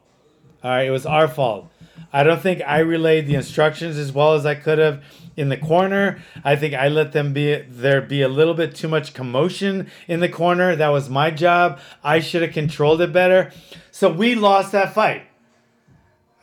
All 0.62 0.70
right, 0.70 0.86
it 0.86 0.90
was 0.90 1.06
our 1.06 1.28
fault. 1.28 1.70
I 2.12 2.22
don't 2.22 2.40
think 2.40 2.62
I 2.66 2.80
relayed 2.80 3.26
the 3.26 3.34
instructions 3.34 3.96
as 3.96 4.12
well 4.12 4.34
as 4.34 4.44
I 4.44 4.54
could 4.54 4.78
have 4.78 5.02
in 5.36 5.48
the 5.48 5.56
corner. 5.56 6.18
I 6.44 6.56
think 6.56 6.74
I 6.74 6.88
let 6.88 7.12
them 7.12 7.32
be 7.32 7.62
there 7.62 8.00
be 8.00 8.22
a 8.22 8.28
little 8.28 8.54
bit 8.54 8.74
too 8.74 8.88
much 8.88 9.14
commotion 9.14 9.90
in 10.08 10.20
the 10.20 10.28
corner. 10.28 10.74
That 10.76 10.88
was 10.88 11.08
my 11.08 11.30
job. 11.30 11.78
I 12.02 12.20
should 12.20 12.42
have 12.42 12.52
controlled 12.52 13.00
it 13.00 13.12
better. 13.12 13.52
So 13.90 14.12
we 14.12 14.34
lost 14.34 14.72
that 14.72 14.92
fight. 14.92 15.22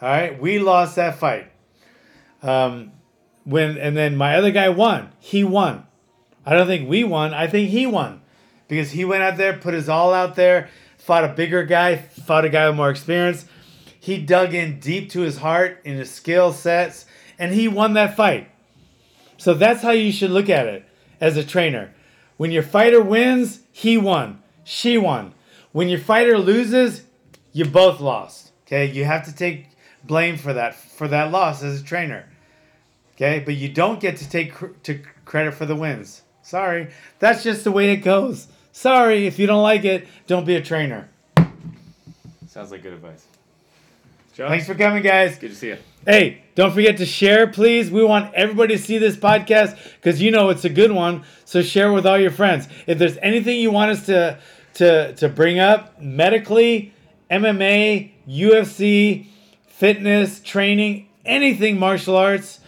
All 0.02 0.10
right, 0.10 0.40
we 0.40 0.60
lost 0.60 0.96
that 0.96 1.18
fight. 1.18 1.52
Um, 2.42 2.92
when 3.44 3.78
and 3.78 3.96
then 3.98 4.16
my 4.16 4.36
other 4.36 4.52
guy 4.52 4.70
won. 4.70 5.12
He 5.20 5.44
won. 5.44 5.86
I 6.46 6.54
don't 6.54 6.68
think 6.68 6.90
we 6.90 7.04
won. 7.04 7.34
I 7.34 7.48
think 7.48 7.70
he 7.70 7.86
won 7.86 8.22
because 8.68 8.92
he 8.92 9.06
went 9.06 9.24
out 9.24 9.38
there, 9.38 9.54
put 9.54 9.74
his 9.74 9.90
all 9.90 10.14
out 10.14 10.36
there, 10.36 10.70
fought 11.08 11.24
a 11.24 11.30
bigger 11.30 11.64
guy, 11.64 11.96
fought 11.96 12.44
a 12.44 12.50
guy 12.50 12.68
with 12.68 12.76
more 12.76 12.90
experience. 12.90 13.46
He 13.98 14.18
dug 14.18 14.54
in 14.54 14.82
deep 14.82 15.10
to 15.12 15.22
his 15.22 15.38
heart 15.38 15.80
in 15.86 15.96
his 15.96 16.12
skill 16.12 16.52
sets, 16.52 17.06
and 17.40 17.54
he 17.54 17.70
won 17.70 17.94
that 17.94 18.18
fight. 18.18 18.52
So 19.38 19.54
that's 19.54 19.82
how 19.82 19.92
you 19.92 20.12
should 20.12 20.32
look 20.32 20.50
at 20.50 20.68
it 20.68 20.86
as 21.22 21.38
a 21.38 21.46
trainer. 21.46 21.94
When 22.36 22.52
your 22.52 22.62
fighter 22.62 23.02
wins, 23.02 23.62
he 23.72 23.98
won, 23.98 24.44
she 24.66 24.98
won. 24.98 25.34
When 25.72 25.88
your 25.88 26.00
fighter 26.00 26.38
loses, 26.38 27.04
you 27.54 27.64
both 27.64 28.02
lost. 28.02 28.52
Okay, 28.66 28.92
you 28.92 29.06
have 29.06 29.24
to 29.28 29.34
take 29.34 29.68
blame 30.04 30.36
for 30.36 30.52
that 30.52 30.76
for 30.76 31.08
that 31.08 31.32
loss 31.32 31.64
as 31.64 31.80
a 31.80 31.86
trainer. 31.86 32.28
Okay, 33.16 33.40
but 33.40 33.56
you 33.56 33.70
don't 33.70 34.02
get 34.02 34.18
to 34.18 34.30
take 34.30 34.54
cr- 34.54 34.76
to 34.84 35.00
credit 35.24 35.54
for 35.54 35.66
the 35.66 35.76
wins. 35.76 36.24
Sorry, 36.42 36.90
that's 37.20 37.44
just 37.44 37.64
the 37.64 37.72
way 37.72 37.94
it 37.94 37.98
goes. 37.98 38.50
Sorry, 38.78 39.26
if 39.26 39.40
you 39.40 39.48
don't 39.48 39.64
like 39.64 39.86
it, 39.86 40.08
don't 40.28 40.46
be 40.46 40.54
a 40.54 40.62
trainer. 40.62 41.10
Sounds 42.48 42.70
like 42.70 42.84
good 42.84 42.94
advice. 42.94 43.26
Joe, 44.36 44.50
Thanks 44.50 44.68
for 44.68 44.76
coming, 44.76 45.02
guys. 45.02 45.40
good 45.40 45.50
to 45.50 45.56
see 45.56 45.70
you. 45.70 45.78
Hey, 46.06 46.44
don't 46.54 46.72
forget 46.72 46.98
to 46.98 47.06
share, 47.08 47.48
please. 47.48 47.90
We 47.90 48.04
want 48.04 48.36
everybody 48.36 48.78
to 48.78 48.82
see 48.82 49.00
this 49.00 49.16
podcast 49.18 49.76
because 49.96 50.22
you 50.22 50.30
know 50.30 50.50
it's 50.50 50.64
a 50.64 50.70
good 50.70 50.92
one. 50.92 51.24
So 51.44 51.64
share 51.64 51.92
with 51.92 52.06
all 52.06 52.20
your 52.20 52.30
friends. 52.30 52.68
If 52.86 53.00
there's 53.00 53.18
anything 53.18 53.58
you 53.60 53.72
want 53.72 53.90
us 53.90 54.06
to 54.06 54.38
to 54.76 55.14
to 55.16 55.28
bring 55.28 55.58
up 55.58 56.00
medically, 56.00 56.94
MMA, 57.32 58.12
UFC, 58.30 59.26
fitness, 59.66 60.40
training, 60.40 61.10
anything 61.26 61.80
martial 61.80 62.16
arts, 62.16 62.60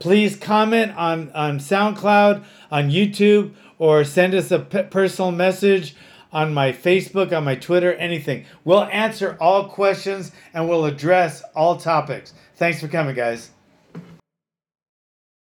please 0.00 0.34
comment 0.34 0.96
on 0.96 1.30
on 1.30 1.60
SoundCloud, 1.60 2.42
on 2.72 2.90
YouTube, 2.90 3.54
or 3.78 4.04
send 4.04 4.34
us 4.34 4.50
a 4.50 4.58
personal 4.58 5.30
message 5.30 5.94
on 6.32 6.52
my 6.52 6.72
Facebook, 6.72 7.36
on 7.36 7.44
my 7.44 7.54
Twitter, 7.54 7.94
anything. 7.94 8.44
We'll 8.64 8.84
answer 8.84 9.36
all 9.40 9.68
questions 9.68 10.32
and 10.52 10.68
we'll 10.68 10.84
address 10.84 11.42
all 11.54 11.76
topics. 11.76 12.34
Thanks 12.56 12.80
for 12.80 12.88
coming, 12.88 13.14
guys. 13.14 13.50